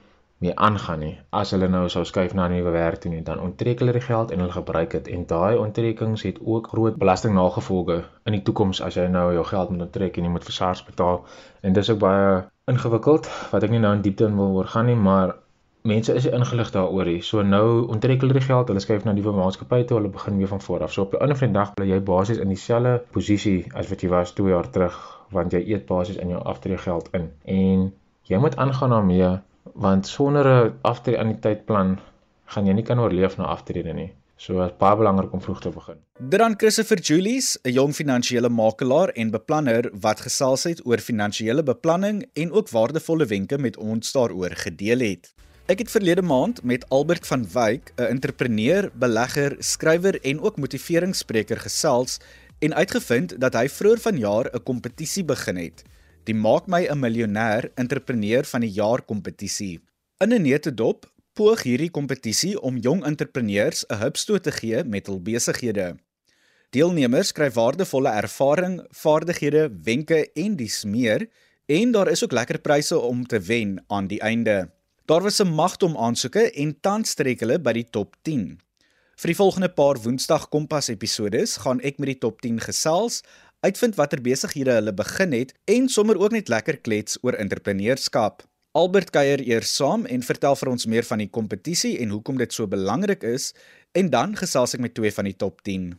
mee 0.42 0.54
aangaan 0.58 0.98
nie. 0.98 1.18
As 1.30 1.50
hulle 1.54 1.68
nou 1.70 1.88
sou 1.88 2.02
skuif 2.04 2.34
na 2.34 2.46
'n 2.46 2.52
nuwe 2.52 2.70
werk 2.70 3.00
toe 3.00 3.10
nie, 3.10 3.22
dan 3.22 3.40
onttrek 3.40 3.78
hulle 3.78 3.92
die 3.92 4.06
geld 4.06 4.30
en 4.30 4.38
hulle 4.42 4.52
gebruik 4.52 4.90
dit 4.90 5.08
en 5.08 5.26
daai 5.26 5.56
onttrekkings 5.64 6.22
het 6.22 6.38
ook 6.44 6.66
groot 6.72 6.96
belasting 6.96 7.34
nagevolge 7.34 8.02
in 8.24 8.32
die 8.32 8.42
toekoms 8.42 8.82
as 8.82 8.94
jy 8.94 9.06
nou 9.06 9.32
jou 9.32 9.44
geld 9.44 9.70
moet 9.70 9.86
onttrek 9.86 10.16
en 10.16 10.24
jy 10.24 10.30
moet 10.30 10.44
vir 10.44 10.52
SARS 10.52 10.84
betaal. 10.84 11.24
En 11.60 11.72
dis 11.72 11.90
ook 11.90 11.98
baie 11.98 12.44
ingewikkeld 12.66 13.30
wat 13.52 13.62
ek 13.62 13.70
nie 13.70 13.78
nou 13.78 13.94
in 13.94 14.02
diepte 14.02 14.24
in 14.24 14.36
wil 14.36 14.58
oor 14.58 14.66
gaan 14.74 14.86
nie, 14.86 14.96
maar 14.96 15.34
mense 15.82 16.14
is 16.14 16.26
ingelig 16.26 16.70
daaroor 16.70 17.08
hier. 17.10 17.22
So 17.26 17.42
nou 17.42 17.86
onttrek 17.90 18.20
hulle 18.22 18.36
die 18.36 18.44
geld, 18.44 18.68
hulle 18.70 18.82
skuif 18.82 19.04
na 19.04 19.14
die 19.16 19.22
nuwe 19.22 19.34
maatskappy 19.36 19.82
toe, 19.86 19.98
hulle 19.98 20.12
begin 20.14 20.38
weer 20.38 20.50
van 20.50 20.62
voor 20.62 20.84
af. 20.86 20.92
So 20.92 21.02
op 21.02 21.14
'n 21.14 21.22
ander 21.26 21.36
vandag 21.36 21.74
bly 21.74 21.86
jy 21.86 22.00
basies 22.00 22.38
in 22.38 22.48
dieselfde 22.48 23.02
posisie 23.10 23.66
as 23.74 23.88
wat 23.88 24.02
jy 24.02 24.08
was 24.08 24.32
2 24.32 24.48
jaar 24.48 24.70
terug, 24.70 24.96
want 25.30 25.52
jy 25.52 25.62
eet 25.66 25.86
basies 25.86 26.16
in 26.16 26.28
jou 26.28 26.42
aftreegeld 26.42 27.08
in. 27.12 27.30
En 27.44 27.92
jy 28.22 28.38
moet 28.38 28.56
aangaan 28.56 28.90
daarmee 28.90 29.38
want 29.74 30.06
sonder 30.06 30.46
'n 30.46 30.72
aftrede 30.82 31.18
aan 31.18 31.28
die 31.28 31.38
tydplan 31.40 31.98
gaan 32.44 32.66
jy 32.66 32.72
nie 32.72 32.84
kan 32.84 32.98
oorleef 32.98 33.36
na 33.36 33.44
aftrede 33.44 33.92
nie. 33.92 34.12
So 34.36 34.58
dit 34.58 34.70
is 34.70 34.78
baie 34.78 34.96
belangrik 34.96 35.32
om 35.32 35.40
vroeg 35.40 35.60
te 35.60 35.70
begin. 35.70 35.98
Dan 36.18 36.54
Christopher 36.56 36.98
Julies, 36.98 37.58
'n 37.62 37.72
jong 37.72 37.94
finansiële 37.94 38.48
makelaar 38.48 39.08
en 39.08 39.30
beplanner 39.30 39.90
wat 40.00 40.20
gesels 40.20 40.64
het 40.64 40.86
oor 40.86 40.98
finansiële 40.98 41.62
beplanning 41.62 42.24
en 42.32 42.52
ook 42.52 42.70
waardevolle 42.70 43.26
wenke 43.26 43.58
met 43.58 43.76
ons 43.76 44.12
daaroor 44.12 44.50
gedeel 44.50 44.98
het. 44.98 45.34
Ek 45.70 45.78
het 45.78 45.92
verlede 45.94 46.22
maand 46.26 46.58
met 46.66 46.82
Albert 46.90 47.26
van 47.26 47.44
Wyk, 47.52 47.92
'n 47.94 48.02
entrepreneur, 48.02 48.90
belegger, 48.94 49.54
skrywer 49.58 50.20
en 50.20 50.40
ook 50.40 50.56
motiveringsspreker 50.56 51.56
gesels 51.56 52.18
en 52.58 52.74
uitgevind 52.74 53.40
dat 53.40 53.54
hy 53.54 53.68
vroeër 53.68 53.98
vanjaar 53.98 54.50
'n 54.50 54.62
kompetisie 54.62 55.24
begin 55.24 55.56
het. 55.56 55.82
Die 56.24 56.34
Maak 56.34 56.66
my 56.66 56.86
'n 56.86 56.98
miljonair 56.98 57.70
entrepreneur 57.74 58.44
van 58.44 58.60
die 58.60 58.70
jaar 58.70 59.02
kompetisie. 59.02 59.80
In 60.18 60.32
'n 60.32 60.42
netedop 60.42 61.12
poog 61.32 61.62
hierdie 61.62 61.90
kompetisie 61.90 62.60
om 62.60 62.76
jong 62.76 63.04
entrepreneurs 63.04 63.84
'n 63.86 63.94
hupstoot 63.94 64.42
te 64.42 64.52
gee 64.52 64.84
met 64.84 65.06
hul 65.06 65.22
besighede. 65.22 65.96
Deelnemers 66.70 67.28
skryf 67.28 67.54
waardevolle 67.54 68.08
ervaring, 68.08 68.86
vaardighede, 68.90 69.70
wenke 69.82 70.32
en 70.32 70.56
dis 70.56 70.84
meer 70.84 71.28
en 71.66 71.92
daar 71.92 72.08
is 72.08 72.24
ook 72.24 72.32
lekker 72.32 72.60
pryse 72.60 72.98
om 72.98 73.26
te 73.26 73.40
wen 73.40 73.84
aan 73.86 74.06
die 74.06 74.20
einde. 74.20 74.70
Daar 75.04 75.22
was 75.22 75.42
'n 75.42 75.54
magdom 75.54 75.96
aansoeke 75.96 76.50
en 76.50 76.80
tans 76.80 77.14
trek 77.14 77.40
hulle 77.40 77.58
by 77.58 77.72
die 77.72 77.90
top 77.90 78.14
10. 78.22 78.60
Vir 79.16 79.28
die 79.28 79.36
volgende 79.36 79.68
paar 79.68 79.98
Woensdag 79.98 80.48
Kompas 80.48 80.88
episodes 80.88 81.56
gaan 81.56 81.80
ek 81.80 81.98
met 81.98 82.06
die 82.06 82.18
top 82.18 82.40
10 82.40 82.60
gesels, 82.60 83.22
uitvind 83.60 83.94
watter 83.94 84.20
besighede 84.20 84.70
hulle 84.70 84.92
begin 84.92 85.32
het 85.32 85.54
en 85.64 85.88
sommer 85.88 86.18
ook 86.18 86.30
net 86.30 86.48
lekker 86.48 86.76
klets 86.76 87.18
oor 87.22 87.32
entrepreneurskap. 87.32 88.42
Albert 88.72 89.10
kuier 89.10 89.40
eers 89.40 89.74
saam 89.74 90.06
en 90.06 90.22
vertel 90.22 90.56
vir 90.56 90.68
ons 90.68 90.86
meer 90.86 91.02
van 91.02 91.18
die 91.18 91.30
kompetisie 91.30 91.98
en 91.98 92.08
hoekom 92.08 92.38
dit 92.38 92.52
so 92.52 92.66
belangrik 92.66 93.22
is 93.22 93.54
en 93.92 94.10
dan 94.10 94.36
gesels 94.36 94.74
ek 94.74 94.80
met 94.80 94.94
twee 94.94 95.10
van 95.10 95.24
die 95.24 95.36
top 95.36 95.62
10. 95.62 95.98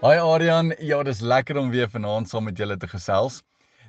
Hi 0.00 0.16
Adrian, 0.16 0.74
ja, 0.78 1.02
dis 1.02 1.20
lekker 1.20 1.56
om 1.56 1.70
weer 1.70 1.88
vanaand 1.88 2.28
saam 2.28 2.44
met 2.44 2.56
julle 2.56 2.76
te 2.76 2.88
gesels. 2.88 3.40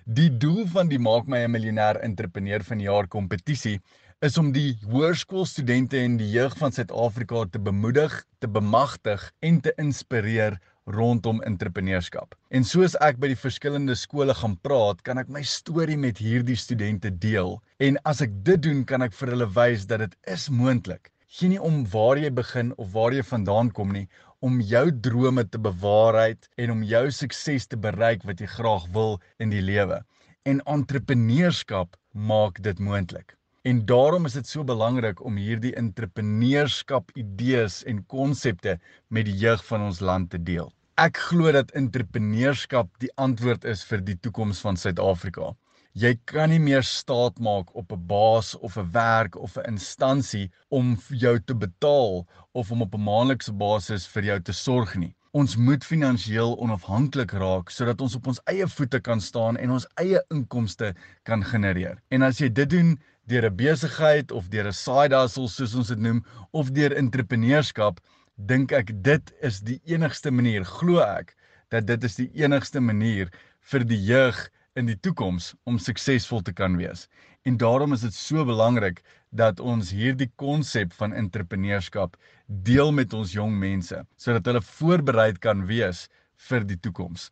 Die 0.10 0.32
doel 0.34 0.66
van 0.66 0.88
die 0.90 0.98
Maak 0.98 1.28
my 1.30 1.44
'n 1.46 1.52
miljonair 1.54 2.00
entrepreneur 2.02 2.64
van 2.66 2.80
die 2.80 2.88
jaar 2.88 3.08
kompetisie 3.08 3.80
is 4.26 4.38
om 4.38 4.52
die 4.52 4.74
hoërskoolstudente 4.90 5.98
en 5.98 6.18
die 6.18 6.30
jeug 6.30 6.58
van 6.58 6.72
Suid-Afrika 6.72 7.46
te 7.52 7.60
bemoedig, 7.60 8.24
te 8.40 8.48
bemagtig 8.48 9.32
en 9.42 9.62
te 9.62 9.74
inspireer 9.78 10.58
rondom 10.86 11.42
entrepreneurskap. 11.42 12.34
En 12.50 12.64
soos 12.64 12.96
ek 12.96 13.20
by 13.20 13.28
die 13.28 13.38
verskillende 13.38 13.96
skole 13.96 14.34
gaan 14.34 14.58
praat, 14.66 15.04
kan 15.04 15.18
ek 15.22 15.30
my 15.30 15.44
storie 15.44 15.98
met 15.98 16.18
hierdie 16.18 16.58
studente 16.58 17.12
deel. 17.12 17.62
En 17.78 17.98
as 18.04 18.22
ek 18.22 18.44
dit 18.44 18.62
doen, 18.62 18.84
kan 18.84 19.02
ek 19.02 19.14
vir 19.14 19.36
hulle 19.36 19.50
wys 19.54 19.86
dat 19.86 20.00
dit 20.00 20.18
is 20.26 20.50
moontlik. 20.50 21.12
Geen 21.30 21.54
nie 21.54 21.62
om 21.62 21.86
waar 21.94 22.18
jy 22.18 22.32
begin 22.32 22.74
of 22.78 22.92
waar 22.92 23.14
jy 23.14 23.22
vandaan 23.22 23.70
kom 23.72 23.94
nie, 23.94 24.08
om 24.42 24.62
jou 24.66 24.86
drome 25.06 25.44
te 25.50 25.60
bewaarheid 25.62 26.48
en 26.58 26.72
om 26.74 26.82
jou 26.84 27.04
sukses 27.14 27.68
te 27.70 27.78
bereik 27.78 28.26
wat 28.26 28.42
jy 28.42 28.50
graag 28.50 28.88
wil 28.96 29.20
in 29.40 29.54
die 29.54 29.62
lewe. 29.62 30.02
En 30.50 30.64
entrepreneurskap 30.66 31.96
maak 32.12 32.62
dit 32.66 32.80
moontlik. 32.82 33.36
En 33.62 33.84
daarom 33.86 34.26
is 34.26 34.34
dit 34.34 34.48
so 34.50 34.66
belangrik 34.66 35.22
om 35.22 35.38
hierdie 35.38 35.76
entrepreneurskap 35.78 37.12
idees 37.14 37.84
en 37.86 38.02
konsepte 38.10 38.80
met 39.14 39.30
die 39.30 39.38
jeug 39.38 39.62
van 39.68 39.86
ons 39.92 40.02
land 40.02 40.32
te 40.34 40.42
deel. 40.42 40.72
Ek 40.98 41.22
glo 41.30 41.54
dat 41.54 41.70
entrepreneurskap 41.78 42.90
die 43.04 43.12
antwoord 43.22 43.64
is 43.70 43.86
vir 43.86 44.02
die 44.06 44.18
toekoms 44.18 44.64
van 44.66 44.78
Suid-Afrika. 44.78 45.54
Jy 45.92 46.14
kan 46.24 46.48
nie 46.48 46.60
meer 46.64 46.86
staat 46.88 47.40
maak 47.44 47.74
op 47.76 47.92
'n 47.92 48.06
baas 48.08 48.56
of 48.56 48.78
'n 48.78 48.92
werk 48.92 49.36
of 49.36 49.58
'n 49.58 49.68
instansie 49.74 50.50
om 50.70 50.98
jou 51.10 51.40
te 51.40 51.54
betaal 51.54 52.26
of 52.54 52.72
om 52.72 52.82
op 52.82 52.96
'n 52.96 53.04
maandelikse 53.04 53.52
basis 53.52 54.08
vir 54.08 54.24
jou 54.24 54.40
te 54.40 54.54
sorg 54.54 54.96
nie. 54.96 55.14
Ons 55.34 55.58
moet 55.58 55.84
finansiëel 55.84 56.56
onafhanklik 56.58 57.32
raak 57.32 57.70
sodat 57.70 58.02
ons 58.02 58.16
op 58.16 58.28
ons 58.28 58.40
eie 58.46 58.68
voete 58.68 59.00
kan 59.00 59.20
staan 59.22 59.58
en 59.58 59.72
ons 59.72 59.88
eie 59.96 60.24
inkomste 60.32 60.94
kan 61.24 61.44
genereer. 61.44 62.02
En 62.10 62.22
as 62.22 62.40
jy 62.40 62.50
dit 62.50 62.70
doen 62.70 63.00
deur 63.28 63.46
'n 63.50 63.56
besigheid 63.56 64.32
of 64.32 64.48
deur 64.48 64.68
'n 64.68 64.74
side 64.74 65.16
hustle 65.16 65.50
soos 65.50 65.76
ons 65.76 65.88
dit 65.88 66.00
noem 66.00 66.24
of 66.54 66.72
deur 66.72 66.96
entrepreneurskap, 66.96 68.00
dink 68.38 68.72
ek 68.72 69.04
dit 69.04 69.34
is 69.42 69.60
die 69.60 69.82
enigste 69.86 70.32
manier, 70.32 70.64
glo 70.64 71.00
ek, 71.00 71.36
dat 71.70 71.86
dit 71.86 72.04
is 72.04 72.16
die 72.16 72.32
enigste 72.34 72.80
manier 72.80 73.30
vir 73.60 73.84
die 73.84 74.04
jeug 74.06 74.50
in 74.80 74.88
die 74.88 75.00
toekoms 75.04 75.52
om 75.68 75.80
suksesvol 75.80 76.42
te 76.48 76.54
kan 76.56 76.78
wees. 76.80 77.08
En 77.44 77.58
daarom 77.60 77.94
is 77.94 78.06
dit 78.06 78.16
so 78.16 78.46
belangrik 78.48 79.02
dat 79.36 79.60
ons 79.60 79.92
hierdie 79.92 80.30
konsep 80.40 80.94
van 81.00 81.14
entrepreneurskap 81.14 82.16
deel 82.48 82.92
met 82.96 83.14
ons 83.14 83.34
jong 83.36 83.52
mense 83.60 84.00
sodat 84.16 84.48
hulle 84.48 84.64
voorbereid 84.64 85.42
kan 85.44 85.66
wees 85.68 86.06
vir 86.48 86.64
die 86.68 86.80
toekoms. 86.80 87.30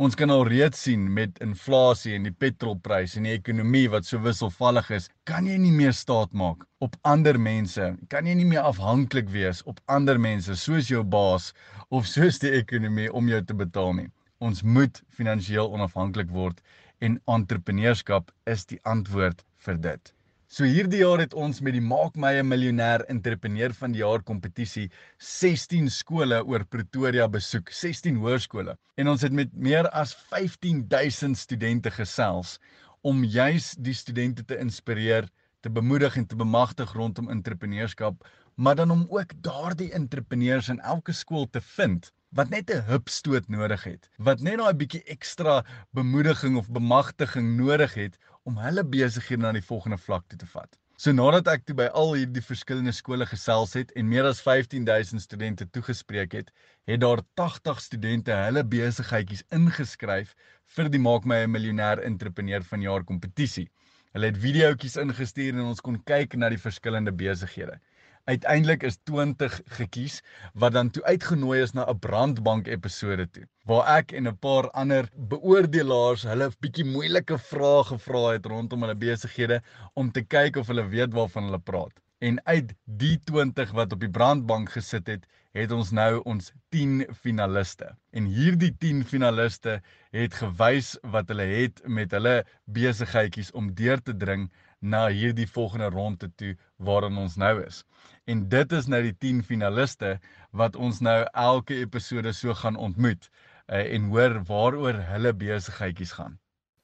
Ons 0.00 0.16
kan 0.16 0.30
al 0.32 0.46
reeds 0.48 0.82
sien 0.86 1.02
met 1.14 1.38
inflasie 1.44 2.14
en 2.16 2.24
die 2.24 2.34
petrolprys 2.42 3.16
en 3.18 3.26
die 3.28 3.34
ekonomie 3.36 3.86
wat 3.92 4.06
so 4.08 4.18
wisselvallig 4.24 4.90
is, 4.96 5.08
kan 5.28 5.46
jy 5.46 5.58
nie 5.60 5.74
meer 5.74 5.92
staat 5.94 6.32
maak 6.32 6.64
op 6.80 6.96
ander 7.10 7.36
mense. 7.38 7.90
Kan 8.08 8.26
jy 8.26 8.38
nie 8.38 8.48
meer 8.48 8.64
afhanklik 8.70 9.28
wees 9.34 9.60
op 9.68 9.82
ander 9.86 10.18
mense 10.18 10.56
soos 10.56 10.88
jou 10.90 11.02
baas 11.04 11.50
of 11.90 12.08
soos 12.08 12.40
die 12.40 12.54
ekonomie 12.62 13.10
om 13.12 13.28
jou 13.28 13.42
te 13.44 13.54
betaal 13.54 13.92
nie. 13.98 14.08
Ons 14.40 14.62
moet 14.64 15.02
finansiëel 15.12 15.68
onafhanklik 15.68 16.30
word 16.32 16.62
en 17.00 17.20
entrepreneurskap 17.26 18.32
is 18.52 18.66
die 18.70 18.80
antwoord 18.84 19.44
vir 19.64 19.78
dit. 19.88 20.12
So 20.50 20.66
hierdie 20.66 21.04
jaar 21.04 21.20
het 21.22 21.34
ons 21.38 21.60
met 21.62 21.76
die 21.76 21.84
Maak 21.84 22.16
my 22.18 22.32
'n 22.40 22.48
miljonair 22.48 23.04
entrepreneur 23.12 23.72
van 23.80 23.92
die 23.92 24.00
jaar 24.00 24.22
kompetisie 24.30 24.88
16 25.18 25.88
skole 25.88 26.40
oor 26.44 26.64
Pretoria 26.64 27.28
besoek, 27.28 27.70
16 27.70 28.16
hoërskole. 28.16 28.76
En 28.96 29.08
ons 29.08 29.22
het 29.22 29.32
met 29.32 29.54
meer 29.54 29.88
as 29.90 30.14
15000 30.32 31.38
studente 31.38 31.90
gesels 31.90 32.58
om 33.02 33.24
juis 33.24 33.76
die 33.78 33.94
studente 33.94 34.44
te 34.44 34.58
inspireer, 34.58 35.28
te 35.62 35.70
bemoedig 35.70 36.16
en 36.16 36.26
te 36.26 36.36
bemagtig 36.36 36.92
rondom 36.92 37.30
entrepreneurskap, 37.30 38.26
maar 38.56 38.74
dan 38.74 38.90
om 38.90 39.06
ook 39.08 39.32
daardie 39.42 39.92
entrepreneurs 39.92 40.68
in 40.68 40.80
elke 40.80 41.12
skool 41.12 41.46
te 41.46 41.60
vind 41.60 42.10
wat 42.38 42.50
net 42.50 42.70
'n 42.70 42.84
hupstoot 42.86 43.48
nodig 43.48 43.84
het, 43.84 44.04
wat 44.26 44.42
net 44.46 44.58
daai 44.58 44.74
bietjie 44.82 45.02
ekstra 45.14 45.54
bemoediging 45.98 46.56
of 46.60 46.68
bemagtiging 46.76 47.56
nodig 47.56 47.94
het 47.94 48.18
om 48.44 48.60
hulle 48.64 48.84
besighede 48.84 49.42
na 49.42 49.50
die 49.56 49.64
volgende 49.70 49.98
vlak 49.98 50.28
toe 50.28 50.38
te 50.38 50.46
vat. 50.52 50.78
So 50.96 51.12
nadat 51.12 51.48
ek 51.48 51.64
toe 51.66 51.74
by 51.74 51.88
al 52.02 52.14
hierdie 52.14 52.44
verskillende 52.44 52.92
skole 52.92 53.26
gesels 53.26 53.74
het 53.74 53.90
en 53.96 54.08
meer 54.08 54.28
as 54.30 54.42
15000 54.46 55.22
studente 55.26 55.66
toegespreek 55.74 56.32
het, 56.38 56.52
het 56.86 57.00
daar 57.00 57.24
80 57.40 57.80
studente 57.80 58.32
hulle 58.44 58.64
besigheidjies 58.64 59.42
ingeskryf 59.50 60.34
vir 60.76 60.88
die 60.88 61.02
Maak 61.02 61.24
my 61.24 61.42
'n 61.42 61.50
miljonair 61.50 62.04
entrepreneur 62.04 62.62
van 62.62 62.80
jaar 62.80 63.04
kompetisie. 63.04 63.70
Hulle 64.12 64.26
het 64.26 64.38
videoetjies 64.38 64.96
ingestuur 64.96 65.54
en 65.54 65.72
ons 65.72 65.80
kon 65.80 65.98
kyk 66.04 66.36
na 66.36 66.48
die 66.48 66.62
verskillende 66.68 67.12
besighede 67.12 67.80
uiteindelik 68.24 68.82
is 68.82 68.98
20 69.04 69.60
gekies 69.78 70.20
wat 70.54 70.72
dan 70.72 70.90
toe 70.90 71.04
uitgenooi 71.04 71.62
is 71.62 71.72
na 71.72 71.86
'n 71.86 71.98
brandbank 71.98 72.66
episode 72.66 73.26
toe 73.30 73.46
waar 73.70 73.86
ek 73.98 74.12
en 74.12 74.28
'n 74.28 74.36
paar 74.36 74.70
ander 74.82 75.08
beoordelaars 75.32 76.22
hulle 76.32 76.46
'n 76.48 76.60
bietjie 76.60 76.84
moeilike 76.84 77.38
vrae 77.50 77.82
gevra 77.90 78.22
het 78.32 78.46
rondom 78.46 78.82
hulle 78.82 78.96
besighede 79.04 79.62
om 79.94 80.10
te 80.12 80.22
kyk 80.22 80.56
of 80.56 80.66
hulle 80.72 80.86
weet 80.94 81.12
waarvan 81.18 81.44
hulle 81.44 81.58
praat. 81.70 81.94
En 82.20 82.40
uit 82.44 82.72
die 82.84 83.16
20 83.24 83.70
wat 83.72 83.92
op 83.92 84.00
die 84.00 84.10
brandbank 84.16 84.72
gesit 84.76 85.06
het, 85.06 85.22
het 85.56 85.72
ons 85.72 85.90
nou 85.90 86.20
ons 86.30 86.52
10 86.74 87.06
finaliste. 87.22 87.88
En 88.12 88.26
hierdie 88.30 88.72
10 88.82 89.04
finaliste 89.12 89.80
het 90.14 90.34
gewys 90.34 90.90
wat 91.14 91.32
hulle 91.32 91.46
het 91.50 91.80
met 91.86 92.12
hulle 92.14 92.34
besigheidjies 92.66 93.50
om 93.52 93.72
deur 93.74 94.02
te 94.02 94.16
dring 94.16 94.50
na 94.80 95.06
hierdie 95.08 95.46
volgende 95.46 95.90
ronde 95.92 96.30
toe 96.36 96.56
waarin 96.76 97.16
ons 97.20 97.36
nou 97.36 97.54
is. 97.62 97.84
En 98.24 98.48
dit 98.48 98.72
is 98.72 98.86
nou 98.86 99.02
die 99.04 99.16
10 99.16 99.42
finaliste 99.44 100.18
wat 100.56 100.76
ons 100.76 101.00
nou 101.00 101.18
elke 101.32 101.80
episode 101.84 102.32
so 102.32 102.54
gaan 102.54 102.76
ontmoet 102.76 103.28
uh, 103.68 103.80
en 103.80 104.08
hoor 104.12 104.40
waaroor 104.48 105.02
hulle 105.12 105.34
besigheidjies 105.34 106.16
gaan. 106.18 106.38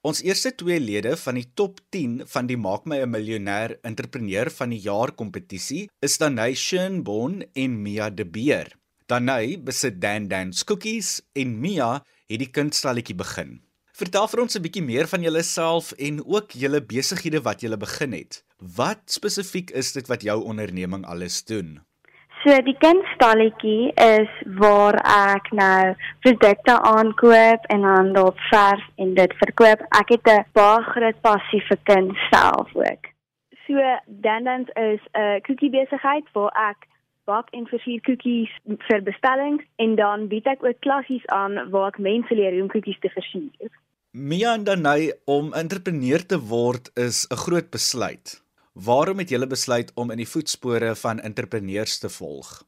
Ons 0.06 0.22
eerste 0.22 0.52
twee 0.54 0.78
lede 0.78 1.16
van 1.18 1.34
die 1.34 1.48
top 1.58 1.80
10 1.90 2.20
van 2.30 2.46
die 2.46 2.56
Maak 2.56 2.84
my 2.86 3.00
'n 3.02 3.10
miljonair 3.10 3.78
entrepreneur 3.82 4.50
van 4.50 4.70
die 4.70 4.78
jaar 4.78 5.10
kompetisie 5.10 5.88
is 6.00 6.18
Danay 6.18 6.54
Schönborn 6.54 7.42
en 7.54 7.82
Mia 7.82 8.10
De 8.10 8.24
Beer. 8.24 8.70
Danay 9.06 9.58
besit 9.58 10.00
Dan 10.00 10.28
Dan's 10.28 10.64
Cookies 10.64 11.22
en 11.34 11.58
Mia 11.60 12.04
het 12.28 12.38
die 12.38 12.50
kunststalletjie 12.50 13.16
begin. 13.18 13.65
Vertel 13.96 14.26
vir 14.28 14.40
ons 14.42 14.56
'n 14.58 14.60
bietjie 14.64 14.82
meer 14.84 15.06
van 15.08 15.22
julleself 15.24 15.86
en 16.06 16.16
ook 16.34 16.50
julle 16.62 16.80
besighede 16.84 17.40
wat 17.44 17.62
julle 17.64 17.78
begin 17.84 18.12
het. 18.12 18.44
Wat 18.76 19.00
spesifiek 19.18 19.70
is 19.70 19.92
dit 19.92 20.06
wat 20.12 20.22
jou 20.22 20.36
onderneming 20.44 21.06
alles 21.12 21.44
doen? 21.44 21.80
So 22.42 22.58
die 22.66 22.76
kunststalletjie 22.84 23.92
is 23.94 24.34
waar 24.58 24.98
ek 25.34 25.48
nou 25.50 25.94
produkte 26.20 26.74
aankoop 26.90 27.64
en 27.72 27.80
dan 27.88 28.12
daarop 28.12 28.42
verf 28.50 28.84
en 28.96 29.14
dit 29.14 29.32
verkoop. 29.44 29.80
Ek 30.00 30.08
het 30.08 30.28
'n 30.28 30.44
baie 30.52 30.82
groot 30.82 31.20
passie 31.20 31.62
vir 31.68 31.78
kuns 31.82 32.18
self 32.28 32.68
ook. 32.74 33.02
So 33.66 33.80
Dandans 34.06 34.68
is 34.74 35.00
'n 35.14 35.40
koekie 35.40 35.70
besigheid 35.70 36.26
waar 36.32 36.52
ek 36.70 36.86
bak 37.24 37.48
en 37.50 37.66
versier 37.66 38.00
koekies 38.00 38.52
vir 38.88 39.02
bestellings 39.02 39.64
en 39.76 39.94
dan 39.94 40.28
bied 40.28 40.46
ek 40.46 40.62
ook 40.64 40.80
klassies 40.80 41.26
aan 41.26 41.70
waar 41.70 41.88
ek 41.88 41.98
mense 41.98 42.34
leer 42.34 42.52
hoe 42.52 42.62
om 42.62 42.68
koekies 42.68 43.00
te 43.00 43.08
versier. 43.08 43.70
Mia 44.16 44.54
en 44.56 44.62
Danai 44.64 45.12
om 45.28 45.50
entrepreneur 45.52 46.22
te 46.26 46.36
word 46.50 46.86
is 47.06 47.16
'n 47.28 47.36
groot 47.36 47.70
besluit. 47.70 48.40
Waarom 48.72 49.18
het 49.18 49.28
julle 49.28 49.46
besluit 49.46 49.92
om 49.94 50.10
in 50.10 50.16
die 50.16 50.28
voetspore 50.28 50.94
van 50.94 51.18
entrepreneurs 51.20 51.98
te 51.98 52.08
volg? 52.08 52.62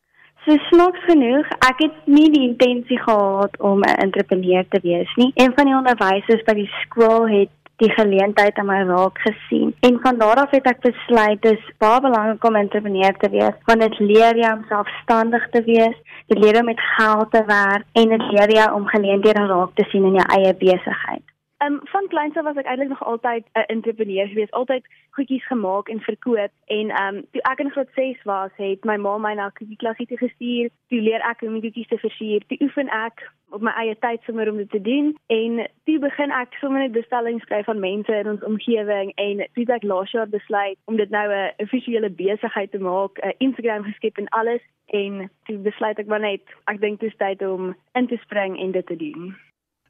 So 0.44 0.56
snaaks 0.70 1.04
genoeg, 1.04 1.46
ek 1.70 1.78
het 1.78 1.94
nie 2.06 2.28
die 2.30 2.48
intensie 2.48 2.98
gehad 2.98 3.60
om 3.60 3.80
'n 3.80 4.00
entrepreneur 4.04 4.64
te 4.68 4.80
wees 4.82 5.14
nie. 5.16 5.32
Een 5.34 5.52
van 5.54 5.64
die 5.64 5.74
onderwysers 5.74 6.44
by 6.44 6.54
die 6.54 6.70
skool 6.82 7.28
het 7.28 7.50
die 7.76 7.90
geleentheid 7.90 8.58
aan 8.58 8.66
my 8.66 8.82
raak 8.82 9.18
gesien 9.18 9.74
en 9.80 9.98
van 10.02 10.18
daar 10.18 10.36
af 10.36 10.50
het 10.50 10.66
ek 10.66 10.80
besluit 10.80 11.42
dis 11.42 11.62
baie 11.78 12.00
belangrik 12.00 12.44
om 12.44 12.56
entrepreneur 12.56 13.14
te 13.16 13.30
wees 13.30 13.56
want 13.64 13.80
dit 13.80 13.98
leer 13.98 14.36
jou 14.36 14.52
om 14.56 14.64
selfstandig 14.68 15.48
te 15.50 15.62
wees, 15.62 15.96
dit 16.26 16.38
leer 16.38 16.54
jou 16.54 16.64
met 16.64 16.80
geld 16.96 17.30
te 17.30 17.44
werk 17.46 17.84
en 17.92 18.08
dit 18.08 18.22
leer 18.32 18.50
jou 18.50 18.74
om 18.74 18.86
geleenthede 18.86 19.46
raak 19.46 19.74
te 19.74 19.84
sien 19.90 20.04
in 20.04 20.14
jou 20.20 20.28
eie 20.36 20.54
besigheid. 20.54 21.24
Ehm 21.58 21.72
um, 21.72 21.80
van 21.84 22.08
kleins 22.08 22.36
af 22.36 22.44
was 22.44 22.56
ek 22.56 22.66
eintlik 22.66 22.88
nog 22.88 23.04
altyd 23.04 23.44
'n 23.44 23.58
uh, 23.58 23.64
entrepreneur 23.66 24.26
gewees, 24.26 24.50
altyd 24.50 24.84
goedjies 25.10 25.46
gemaak 25.46 25.88
en 25.88 26.00
verkoop 26.00 26.52
en 26.66 26.90
ehm 26.90 27.14
um, 27.14 27.24
toe 27.30 27.42
ek 27.42 27.58
in 27.58 27.70
graad 27.70 27.88
6 27.94 28.22
was, 28.22 28.50
het 28.56 28.84
my 28.84 28.96
ma 28.96 29.18
my 29.18 29.34
na 29.34 29.48
koekie 29.48 29.76
klasie 29.76 30.06
toe 30.06 30.18
gestuur. 30.18 30.68
Toe 30.88 31.00
leer 31.00 31.20
ek 31.20 31.40
hoe 31.40 31.48
om 31.48 31.60
goedjies 31.60 31.88
te 31.88 31.98
versier. 31.98 32.46
Toe 32.46 32.58
oefen 32.60 32.88
ek 32.88 33.32
op 33.50 33.60
my 33.60 33.72
eie 33.80 33.96
tyd 33.98 34.22
sommer 34.22 34.50
om 34.50 34.56
dit 34.56 34.70
te 34.70 34.80
doen 34.80 35.16
en 35.26 35.66
toe 35.84 35.98
begin 35.98 36.30
ek 36.30 36.54
sommer 36.60 36.80
net 36.80 36.92
bestellings 36.92 37.42
skryf 37.42 37.64
van 37.64 37.80
mense 37.80 38.12
in 38.12 38.28
ons 38.28 38.44
omgewing 38.44 39.12
en 39.14 39.36
toe 39.52 39.64
het 39.64 39.74
ek 39.78 39.88
laas 39.92 40.10
jaar 40.10 40.28
besluit 40.28 40.78
om 40.84 40.96
dit 40.96 41.10
nou 41.10 41.26
'n 41.32 41.66
visuele 41.66 42.10
besigheid 42.10 42.70
te 42.70 42.78
maak, 42.78 43.18
'n 43.18 43.34
Instagram 43.38 43.82
geskep 43.82 44.18
en 44.18 44.28
alles 44.28 44.62
en 44.86 45.30
toe 45.44 45.56
besluit 45.56 45.98
ek 45.98 46.06
maar 46.06 46.20
net 46.20 46.42
ek 46.64 46.80
dink 46.80 47.00
dit 47.00 47.10
is 47.10 47.16
tyd 47.16 47.42
om 47.42 47.74
in 47.94 48.06
te 48.06 48.16
spring 48.16 48.58
en 48.60 48.70
dit 48.70 48.86
te 48.86 48.96
doen. 48.96 49.47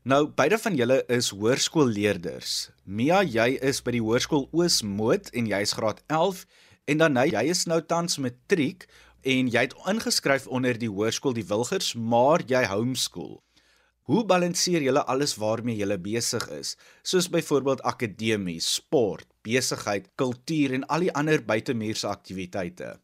Nou, 0.09 0.31
beide 0.33 0.57
van 0.57 0.73
julle 0.73 1.03
is 1.13 1.27
hoërskoolleerders. 1.37 2.53
Mia, 2.89 3.19
jy 3.29 3.59
is 3.69 3.83
by 3.85 3.93
die 3.93 4.01
Hoërskool 4.01 4.47
Oosmoed 4.57 5.27
en 5.37 5.49
jy 5.51 5.59
is 5.67 5.75
graad 5.77 5.99
11 6.07 6.47
en 6.89 7.03
dan 7.03 7.19
jy 7.29 7.43
is 7.53 7.67
nou 7.69 7.77
tans 7.85 8.17
matriek 8.25 8.87
en 9.21 9.51
jy 9.53 9.67
het 9.67 9.75
ingeskryf 9.93 10.47
onder 10.49 10.81
die 10.81 10.89
Hoërskool 10.89 11.37
Die 11.37 11.45
Wilgers, 11.51 11.91
maar 11.93 12.41
jy 12.49 12.63
homeschool. 12.71 13.37
Hoe 14.09 14.23
balanseer 14.25 14.87
julle 14.87 15.03
alles 15.05 15.37
waarmee 15.37 15.77
julle 15.77 16.01
besig 16.01 16.49
is, 16.57 16.71
soos 17.05 17.29
byvoorbeeld 17.29 17.85
akademie, 17.85 18.63
sport, 18.65 19.29
besigheid, 19.45 20.09
kultuur 20.17 20.79
en 20.79 20.89
al 20.89 21.05
die 21.05 21.13
ander 21.13 21.45
buitemuurse 21.45 22.09
aktiwiteite? 22.09 22.95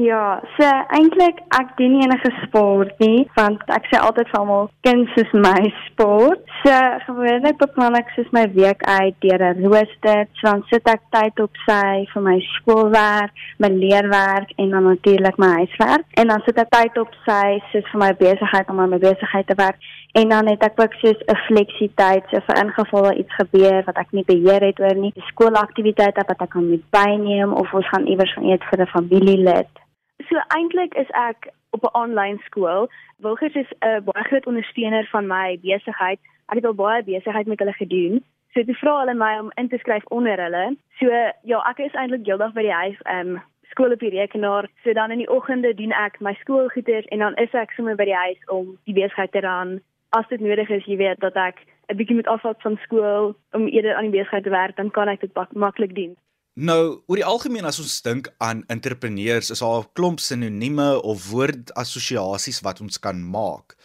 Ja, 0.00 0.40
so 0.56 0.64
eintlik 0.96 1.42
ek 1.52 1.74
doen 1.76 1.90
nie 1.92 2.04
enige 2.06 2.30
sport 2.46 2.94
nie, 3.02 3.26
want 3.36 3.60
ek 3.74 3.88
sê 3.90 3.98
altyd 4.00 4.30
vir 4.30 4.38
almal 4.38 4.68
kuns 4.86 5.16
is 5.20 5.32
my 5.36 5.58
sport. 5.90 6.46
So 6.62 6.78
gewoonlik 7.04 7.58
beplan 7.60 7.98
ek 7.98 8.08
soos 8.14 8.30
my 8.32 8.46
week 8.54 8.80
uit 8.86 9.18
deur 9.24 9.44
'n 9.48 9.66
rooster, 9.66 10.22
so 10.38 10.46
dan 10.48 10.62
sit 10.70 10.88
ek 10.88 11.02
tyd 11.16 11.42
op 11.44 11.60
sy 11.66 12.06
vir 12.12 12.22
my 12.28 12.38
skoolwerk, 12.54 13.34
my 13.58 13.68
leerwerk 13.68 14.54
en 14.56 14.70
dan 14.70 14.88
natuurlik 14.88 15.36
my 15.36 15.50
huiswerk. 15.60 16.06
En 16.16 16.32
dan 16.32 16.40
sit 16.46 16.62
ek 16.64 16.72
tyd 16.78 16.96
op 17.04 17.12
sy 17.26 17.60
soos 17.72 17.92
vir 17.92 18.00
my 18.04 18.12
besigheid 18.24 18.70
om 18.70 18.80
aan 18.80 18.94
my 18.96 19.02
besigheid 19.04 19.46
te 19.46 19.58
werk. 19.60 19.76
En 20.12 20.28
dan 20.28 20.48
het 20.48 20.64
ek 20.64 20.80
ook 20.80 20.94
soos 21.02 21.20
'n 21.28 21.42
fleksiteit, 21.48 22.24
so 22.30 22.40
vir 22.46 22.62
ingeval 22.64 23.12
iets 23.18 23.34
gebeur 23.42 23.84
wat 23.84 23.98
ek 23.98 24.12
nie 24.12 24.24
beheer 24.24 24.64
het 24.64 24.80
oor 24.80 24.96
nie, 24.96 25.12
skoolaktiwiteite 25.28 26.24
wat 26.26 26.40
ek 26.40 26.50
kan 26.50 26.70
met 26.70 26.90
byneem 26.90 27.52
of 27.52 27.74
ons 27.74 27.88
gaan 27.88 28.06
iewers 28.06 28.32
gaan 28.32 28.48
eet 28.48 28.64
vir 28.70 28.80
'n 28.80 28.86
familielid. 28.96 29.89
So 30.28 30.40
eintlik 30.56 30.94
is 30.94 31.10
ek 31.10 31.48
op 31.70 31.84
'n 31.84 31.96
aanlyn 32.00 32.38
skool. 32.44 32.88
Wilgers 33.16 33.54
is 33.54 33.70
'n 33.80 34.04
baie 34.04 34.24
groot 34.24 34.46
ondersteuner 34.46 35.06
van 35.06 35.26
my 35.26 35.58
besigheid. 35.62 36.20
Ek 36.48 36.56
het 36.58 36.64
al 36.64 36.74
baie 36.74 37.02
besigheid 37.02 37.46
met 37.46 37.58
hulle 37.58 37.72
gedoen. 37.72 38.24
So 38.52 38.62
dit 38.62 38.78
vra 38.78 38.98
hulle 38.98 39.14
my 39.14 39.38
om 39.38 39.50
in 39.54 39.68
te 39.68 39.78
skryf 39.78 40.04
onder 40.04 40.42
hulle. 40.42 40.76
So 40.98 41.06
ja, 41.42 41.58
ek 41.70 41.78
is 41.78 41.94
eintlik 41.94 42.26
heeldag 42.26 42.52
by 42.52 42.62
die 42.62 42.78
huis, 42.82 42.98
ehm 43.02 43.28
um, 43.28 43.42
skool 43.70 43.92
op 43.92 43.98
die 43.98 44.10
rekenaar. 44.10 44.68
So 44.82 44.92
dan 44.92 45.10
in 45.10 45.18
die 45.18 45.30
oggende 45.30 45.74
doen 45.74 45.92
ek 45.92 46.20
my 46.20 46.34
skoolgoeders 46.40 47.06
en 47.06 47.18
dan 47.18 47.34
is 47.34 47.52
ek 47.54 47.70
sommer 47.70 47.96
by 47.96 48.04
die 48.04 48.22
huis 48.24 48.48
om 48.48 48.78
die 48.84 48.94
besigheid 48.94 49.32
te 49.32 49.40
ran. 49.40 49.80
As 50.08 50.26
dit 50.28 50.40
nodig 50.40 50.68
is, 50.68 50.84
jy 50.84 50.96
weet 50.96 51.20
dat 51.20 51.36
ek 51.36 51.62
'n 51.88 51.96
bietjie 51.96 52.16
moet 52.16 52.26
afval 52.26 52.54
van 52.58 52.78
skool 52.82 53.34
om 53.52 53.66
eerder 53.66 53.94
aan 53.94 54.10
die 54.10 54.18
besigheid 54.18 54.42
te 54.42 54.50
werk, 54.50 54.76
dan 54.76 54.90
kan 54.90 55.08
ek 55.08 55.20
dit 55.20 55.32
maklik 55.52 55.94
doen. 55.94 56.16
Nou, 56.60 57.00
oor 57.08 57.16
die 57.16 57.24
algemeen 57.24 57.64
as 57.64 57.78
ons 57.80 57.94
dink 58.04 58.26
aan 58.44 58.58
entrepreneurs, 58.68 59.48
is 59.54 59.62
daar 59.64 59.80
'n 59.80 59.92
klomp 59.96 60.20
sinonieme 60.20 61.00
of 61.02 61.30
woordassosiasies 61.30 62.60
wat 62.60 62.80
ons 62.84 62.98
kan 62.98 63.22
maak. 63.36 63.76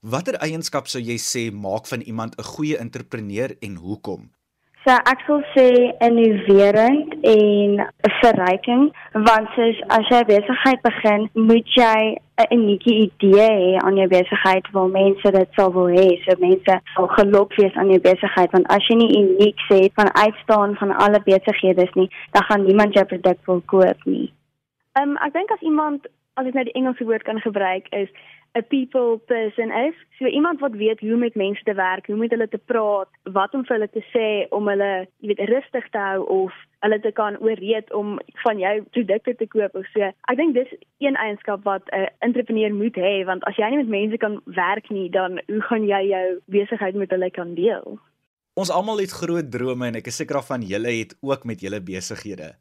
Watter 0.00 0.38
eienskap 0.40 0.88
sou 0.88 1.02
jy 1.02 1.18
sê 1.20 1.52
maak 1.52 1.86
van 1.86 2.00
iemand 2.00 2.38
'n 2.38 2.42
goeie 2.42 2.78
entrepreneur 2.78 3.56
en 3.60 3.74
hoekom? 3.76 4.30
So 4.82 4.90
ek 4.90 5.20
sal 5.28 5.42
sê 5.54 5.64
innoverend 6.02 7.12
en 7.32 7.82
verryking 8.18 8.88
want 9.28 9.52
soos 9.54 9.78
as 9.94 10.08
jy 10.10 10.18
besigheid 10.26 10.80
begin, 10.82 11.28
moet 11.50 11.68
jy 11.76 11.98
'n 12.42 12.48
unieke 12.56 12.90
idee 13.04 13.46
hê 13.60 13.76
aan 13.78 14.00
jou 14.00 14.08
besigheid 14.10 14.66
waar 14.74 14.90
mense 14.90 15.32
dit 15.38 15.48
sal 15.54 15.70
wil 15.76 15.86
hê. 15.86 16.08
So 16.24 16.34
mense 16.42 16.80
sal 16.96 17.06
gelok 17.14 17.54
wees 17.60 17.76
aan 17.76 17.94
jou 17.94 18.00
besigheid 18.08 18.50
want 18.50 18.66
as 18.74 18.82
jy 18.88 18.96
nie 18.98 19.18
uniek 19.22 19.62
sê 19.70 19.80
van 19.94 20.10
uitstaan 20.24 20.74
van 20.82 20.90
alle 21.04 21.22
besighede 21.30 21.86
is 21.86 21.94
nie, 21.94 22.10
dan 22.32 22.42
gaan 22.50 22.66
niemand 22.66 22.94
jou 22.94 23.04
produk 23.04 23.38
wil 23.46 23.62
koop 23.66 24.00
nie. 24.04 24.32
Ehm 24.98 25.14
um, 25.14 25.16
ek 25.22 25.32
dink 25.32 25.50
as 25.54 25.62
iemand 25.62 26.10
as 26.34 26.46
ek 26.46 26.54
nou 26.54 26.64
die 26.64 26.78
Engelse 26.80 27.04
woord 27.04 27.22
kan 27.22 27.38
gebruik 27.38 27.86
is 27.94 28.10
'n 28.54 28.64
people 28.68 29.18
person 29.26 29.70
is. 29.70 29.94
So 30.18 30.26
iemand 30.26 30.60
wat 30.60 30.72
weet 30.72 31.00
hoe 31.00 31.12
om 31.12 31.18
met 31.18 31.34
mense 31.34 31.62
te 31.62 31.74
werk, 31.74 32.06
hoe 32.06 32.14
om 32.14 32.20
met 32.20 32.30
hulle 32.30 32.48
te 32.48 32.58
praat, 32.58 33.08
wat 33.22 33.54
om 33.54 33.64
vir 33.64 33.76
hulle 33.76 33.90
te 33.90 34.04
sê 34.12 34.48
om 34.50 34.68
hulle, 34.68 35.08
jy 35.20 35.32
weet, 35.32 35.48
rustig 35.48 35.88
te 35.90 35.98
hou 35.98 36.26
of 36.26 36.52
hulle 36.84 37.00
te 37.00 37.12
kan 37.12 37.38
ooreed 37.38 37.92
om 37.92 38.18
van 38.44 38.58
jou 38.58 38.74
produkte 38.90 39.34
te 39.34 39.46
koop 39.46 39.74
of 39.74 39.86
so. 39.94 40.10
Ek 40.28 40.36
dink 40.36 40.54
dis 40.54 40.72
een 40.98 41.16
eienskap 41.16 41.64
wat 41.64 41.88
'n 41.92 42.08
entrepreneur 42.18 42.74
moet 42.74 42.96
hê 42.96 43.24
want 43.24 43.44
as 43.44 43.56
jy 43.56 43.68
nie 43.70 43.82
met 43.82 43.88
mense 43.88 44.16
kan 44.16 44.40
werk 44.44 44.90
nie, 44.90 45.08
dan 45.10 45.40
hoe 45.46 45.62
gaan 45.62 45.86
jy 45.86 46.02
jou 46.08 46.40
besigheid 46.46 46.94
met 46.94 47.10
hulle 47.10 47.30
kan 47.30 47.54
deel? 47.54 47.98
Ons 48.54 48.70
almal 48.70 48.98
het 48.98 49.10
groot 49.10 49.50
drome 49.50 49.86
en 49.86 49.94
ek 49.94 50.06
is 50.06 50.16
seker 50.16 50.42
van 50.42 50.60
julle 50.62 50.90
het 50.98 51.16
ook 51.20 51.44
met 51.44 51.60
julle 51.60 51.80
besighede. 51.80 52.54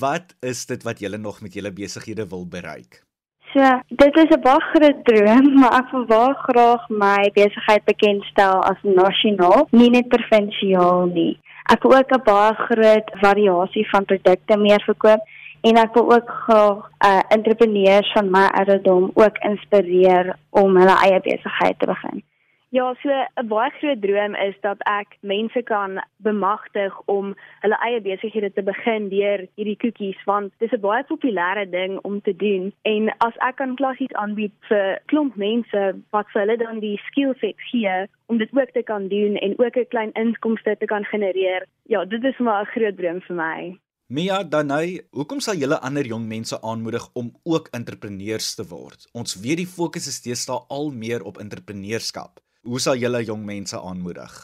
Wat 0.00 0.36
is 0.40 0.66
dit 0.66 0.82
wat 0.82 0.98
julle 0.98 1.18
nog 1.18 1.42
met 1.42 1.52
julle 1.52 1.72
besighede 1.72 2.28
wil 2.28 2.46
bereik? 2.46 3.11
So, 3.52 3.60
dit 3.88 4.16
is 4.16 4.30
'n 4.32 4.40
baie 4.40 4.60
groot 4.60 5.04
droom, 5.04 5.46
maar 5.60 5.74
ek 5.80 5.90
wil 5.92 6.04
baie 6.04 6.34
graag 6.34 6.88
my 6.88 7.30
besigheid 7.34 7.84
bekendstel 7.84 8.62
as 8.70 8.80
nasionaal, 8.82 9.66
nie 9.70 9.90
net 9.90 10.08
provinsiaal 10.08 11.06
nie. 11.12 11.36
Ek 11.74 11.82
wil 11.82 11.98
ook 11.98 12.14
'n 12.16 12.24
baie 12.24 12.54
groot 12.54 13.12
variasie 13.24 13.84
van 13.90 14.04
produkte 14.04 14.56
meer 14.56 14.82
verkoop 14.88 15.20
en 15.60 15.76
ek 15.84 15.94
wil 15.94 16.12
ook 16.14 16.30
graag 16.46 16.90
uh 17.08 17.20
entrepreneurs 17.28 18.12
van 18.12 18.30
my 18.30 18.46
ouderdom 18.60 19.10
ook 19.14 19.36
inspireer 19.50 20.36
om 20.50 20.76
hulle 20.76 20.96
eie 21.04 21.20
besigheid 21.20 21.78
te 21.78 21.86
begin. 21.86 22.22
Ja, 22.72 22.94
so 23.02 23.08
'n 23.36 23.46
baie 23.48 23.70
groot 23.70 24.00
droom 24.00 24.34
is 24.34 24.54
dat 24.60 24.78
ek 24.88 25.16
mense 25.20 25.62
kan 25.62 26.00
bemagtig 26.16 27.00
om 27.04 27.34
hulle 27.60 27.78
eie 27.86 28.00
besighede 28.00 28.52
te 28.52 28.62
begin 28.62 29.08
deur 29.08 29.46
hierdie 29.56 29.76
koekies 29.76 30.22
want 30.24 30.52
dit 30.58 30.72
is 30.72 30.78
'n 30.78 30.80
baie 30.80 31.04
populêre 31.04 31.66
ding 31.70 31.98
om 32.02 32.20
te 32.20 32.36
doen 32.36 32.72
en 32.82 33.12
as 33.18 33.36
ek 33.48 33.56
kan 33.56 33.76
klassies 33.76 34.12
aanbied 34.12 34.54
vir 34.68 35.02
klomp 35.06 35.36
mense 35.36 35.80
wat 36.10 36.26
vir 36.32 36.40
hulle 36.40 36.56
dan 36.56 36.80
die 36.80 37.00
skill 37.08 37.34
set 37.40 37.60
gee 37.70 38.08
om 38.26 38.38
dit 38.38 38.48
ook 38.52 38.70
te 38.72 38.82
kan 38.82 39.08
doen 39.08 39.36
en 39.36 39.58
ook 39.58 39.76
'n 39.76 39.88
klein 39.88 40.12
inkomste 40.12 40.76
te 40.78 40.86
kan 40.86 41.04
genereer. 41.04 41.66
Ja, 41.82 42.04
dit 42.04 42.24
is 42.24 42.38
maar 42.38 42.62
'n 42.62 42.72
groot 42.74 42.96
droom 42.96 43.20
vir 43.20 43.36
my. 43.36 43.78
Mia 44.06 44.42
Danai, 44.44 45.00
hoekom 45.10 45.40
sal 45.40 45.54
julle 45.54 45.80
ander 45.80 46.06
jong 46.06 46.26
mense 46.26 46.62
aanmoedig 46.62 47.08
om 47.12 47.32
ook 47.42 47.68
entrepreneurs 47.72 48.54
te 48.54 48.64
word? 48.68 49.08
Ons 49.12 49.40
weet 49.40 49.56
die 49.56 49.66
fokus 49.66 50.06
is 50.06 50.22
deesdae 50.22 50.64
al 50.68 50.90
meer 50.90 51.22
op 51.22 51.38
entrepreneurskap. 51.38 52.40
Hoe 52.62 52.78
sal 52.80 52.94
julle 52.94 53.24
jong 53.26 53.44
mense 53.44 53.78
aanmoedig? 53.78 54.34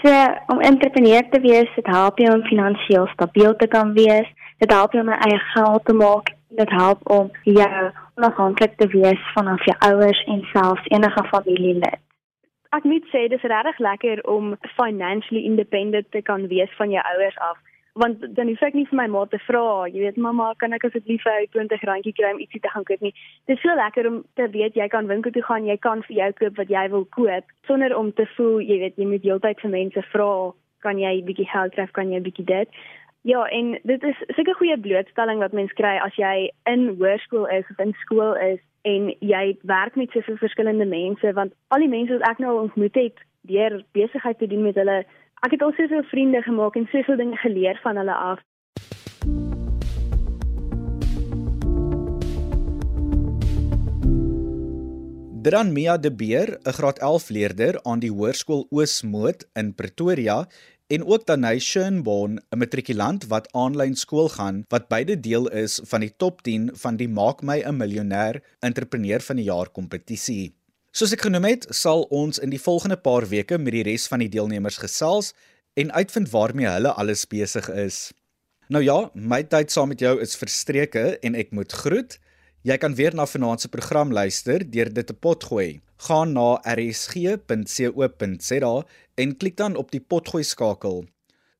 So, 0.00 0.10
om 0.52 0.60
entrepreneur 0.60 1.28
te 1.30 1.40
wees, 1.40 1.70
dit 1.74 1.86
help 1.86 2.18
jou 2.18 2.32
om 2.34 2.42
finansiëel 2.44 3.06
stabiel 3.12 3.56
te 3.56 3.66
kan 3.66 3.94
wees. 3.96 4.28
Dit 4.60 4.72
help 4.72 4.92
jou 4.92 5.04
om 5.04 5.12
eie 5.12 5.38
geld 5.54 5.84
te 5.84 5.94
maak. 5.96 6.34
Dit 6.48 6.70
help 6.70 7.00
om 7.10 7.30
jou 7.42 7.92
onafhanklik 8.14 8.76
te 8.76 8.88
wees 8.92 9.22
van 9.34 9.46
af 9.46 9.64
jou 9.64 9.76
ouers 9.88 10.20
en 10.24 10.44
selfs 10.52 10.90
enige 10.92 11.24
familielid. 11.32 11.96
Ek 12.76 12.84
moet 12.84 13.08
sê 13.08 13.24
dis 13.32 13.48
regtig 13.48 13.80
lekker 13.88 14.20
om 14.28 14.52
financially 14.76 15.46
independent 15.48 16.10
te 16.10 16.20
kan 16.22 16.44
wees 16.52 16.72
van 16.76 16.92
jou 16.92 17.04
ouers 17.14 17.38
af 17.48 17.56
want 17.96 18.20
dan 18.36 18.50
hoef 18.50 18.62
ek 18.66 18.74
nie 18.76 18.84
vir 18.90 18.98
my 19.00 19.06
ma 19.12 19.24
te 19.32 19.38
vra, 19.46 19.86
jy 19.88 20.02
weet 20.04 20.18
mamma, 20.20 20.50
kan 20.60 20.76
ek 20.76 20.84
asseblief 20.88 21.22
vir 21.24 21.38
jou 21.38 21.46
20 21.56 21.86
randjie 21.88 22.12
kry 22.18 22.32
om 22.34 22.42
ietsie 22.44 22.60
te 22.60 22.72
gaan 22.72 22.84
koop 22.88 23.00
nie. 23.04 23.14
Dit 23.48 23.56
is 23.56 23.62
so 23.64 23.72
lekker 23.78 24.08
om 24.10 24.18
te 24.36 24.48
weet 24.52 24.76
jy 24.76 24.88
kan 24.92 25.08
winkel 25.08 25.32
toe 25.32 25.44
gaan, 25.46 25.68
jy 25.68 25.78
kan 25.80 26.04
vir 26.08 26.16
jou 26.18 26.28
koop 26.42 26.60
wat 26.60 26.72
jy 26.74 26.84
wil 26.92 27.08
koop 27.16 27.56
sonder 27.70 27.96
om 27.96 28.12
te 28.12 28.28
voel, 28.36 28.60
jy 28.60 28.78
weet 28.84 29.00
jy 29.00 29.08
moet 29.08 29.24
heeltyd 29.24 29.64
vir 29.64 29.74
mense 29.78 30.04
vra, 30.12 30.30
kan 30.84 31.00
jy 31.00 31.12
'n 31.16 31.26
bietjie 31.26 31.48
geld 31.48 31.72
kry, 31.72 31.88
kan 31.92 32.12
jy 32.12 32.20
'n 32.20 32.28
bietjie 32.28 32.44
dit. 32.44 32.68
Ja, 33.26 33.42
en 33.50 33.78
dit 33.82 34.02
is 34.04 34.18
seker 34.36 34.54
goeie 34.54 34.78
blootstelling 34.78 35.40
wat 35.42 35.52
mens 35.52 35.72
kry 35.72 35.96
as 35.98 36.14
jy 36.14 36.50
in 36.70 36.88
hoërskool 37.00 37.48
is 37.50 37.64
of 37.70 37.78
in 37.82 37.94
skool 38.04 38.36
is 38.38 38.60
en 38.86 39.08
jy 39.18 39.56
werk 39.62 39.96
met 39.96 40.10
soveel 40.14 40.36
verskillende 40.36 40.86
mense 40.86 41.32
want 41.32 41.52
al 41.74 41.82
die 41.82 41.90
mense 41.90 42.12
wat 42.12 42.28
ek 42.28 42.38
nou 42.38 42.52
ontmoet 42.60 42.94
het 42.94 43.18
deur 43.50 43.82
besigheid 43.98 44.38
te 44.38 44.46
doen 44.46 44.62
met 44.62 44.78
hulle 44.78 45.04
ek 45.44 45.50
het 45.50 45.62
al 45.62 45.72
soveel 45.76 46.02
vriende 46.10 46.42
gemaak 46.42 46.76
en 46.76 46.88
soveel 46.92 47.16
dinge 47.16 47.36
geleer 47.36 47.80
van 47.82 47.96
hulle 47.96 48.14
af. 48.14 48.40
Dran 55.46 55.72
Mia 55.72 55.96
de 55.96 56.10
Beer, 56.10 56.58
'n 56.64 56.72
graad 56.72 56.98
11 56.98 57.28
leerder 57.28 57.82
aan 57.82 58.00
die 58.02 58.10
Hoërskool 58.10 58.66
Oosmoed 58.70 59.46
in 59.54 59.74
Pretoria 59.74 60.48
en 60.86 61.04
ook 61.04 61.26
Danai 61.26 61.60
Schönborn, 61.60 62.38
'n 62.50 62.58
matrikulant 62.58 63.26
wat 63.26 63.52
aanlyn 63.52 63.94
skool 63.94 64.28
gaan 64.28 64.64
wat 64.68 64.88
beide 64.88 65.20
deel 65.20 65.46
is 65.48 65.80
van 65.84 66.00
die 66.00 66.14
top 66.16 66.42
10 66.42 66.70
van 66.74 66.96
die 66.96 67.08
Maak 67.08 67.42
my 67.42 67.62
'n 67.62 67.76
miljonair 67.76 68.42
entrepreneur 68.60 69.20
van 69.20 69.36
die 69.36 69.44
jaar 69.44 69.68
kompetisie. 69.68 70.54
Soos 70.96 71.10
ek 71.12 71.26
genoem 71.26 71.44
het, 71.44 71.66
sal 71.76 72.06
ons 72.08 72.38
in 72.40 72.48
die 72.48 72.60
volgende 72.62 72.96
paar 72.96 73.26
weke 73.28 73.58
met 73.60 73.74
die 73.74 73.82
res 73.84 74.06
van 74.08 74.22
die 74.22 74.30
deelnemers 74.32 74.78
gesels 74.80 75.34
en 75.76 75.92
uitvind 75.92 76.30
waarmee 76.32 76.70
hulle 76.72 76.94
alles 76.96 77.28
besig 77.28 77.68
is. 77.68 78.16
Nou 78.72 78.80
ja, 78.80 79.12
my 79.12 79.42
tyd 79.44 79.68
saam 79.74 79.92
met 79.92 80.00
jou 80.00 80.16
is 80.24 80.32
verstreke 80.40 81.20
en 81.20 81.36
ek 81.36 81.52
moet 81.52 81.68
groet. 81.82 82.16
Jy 82.64 82.80
kan 82.80 82.96
weer 82.96 83.12
na 83.12 83.28
vanaand 83.28 83.60
se 83.60 83.68
program 83.68 84.08
luister 84.08 84.64
deur 84.64 84.88
dit 84.88 85.04
te 85.04 85.12
potgooi. 85.12 85.84
Gaan 86.08 86.32
na 86.32 86.56
rsg.co.za 86.64 88.72
en 89.20 89.36
klik 89.36 89.60
dan 89.60 89.76
op 89.76 89.92
die 89.92 90.00
potgooi 90.00 90.48
skakel. 90.48 91.04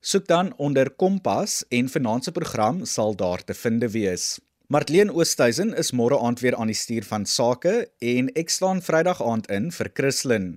Soek 0.01 0.25
dan 0.25 0.49
onder 0.57 0.89
Kompas 0.89 1.61
en 1.69 1.93
vanaand 1.93 2.25
se 2.25 2.33
program 2.33 2.89
sal 2.89 3.13
daar 3.13 3.45
te 3.45 3.53
vind 3.53 3.85
wees. 3.93 4.41
Martleen 4.69 5.07
Oosthuizen 5.15 5.69
is 5.79 5.93
môre 5.95 6.17
aand 6.19 6.41
weer 6.43 6.55
aan 6.59 6.67
die 6.67 6.75
stuur 6.75 7.05
van 7.07 7.23
sake 7.23 7.71
en 8.03 8.27
ek 8.35 8.49
staan 8.51 8.81
Vrydag 8.83 9.21
aand 9.23 9.45
in 9.47 9.69
vir 9.71 9.89
Christlyn. 9.95 10.49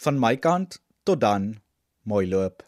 Van 0.00 0.16
my 0.16 0.30
kant 0.40 0.78
tot 1.04 1.20
dan, 1.20 1.50
mooi 2.08 2.24
loop. 2.30 2.64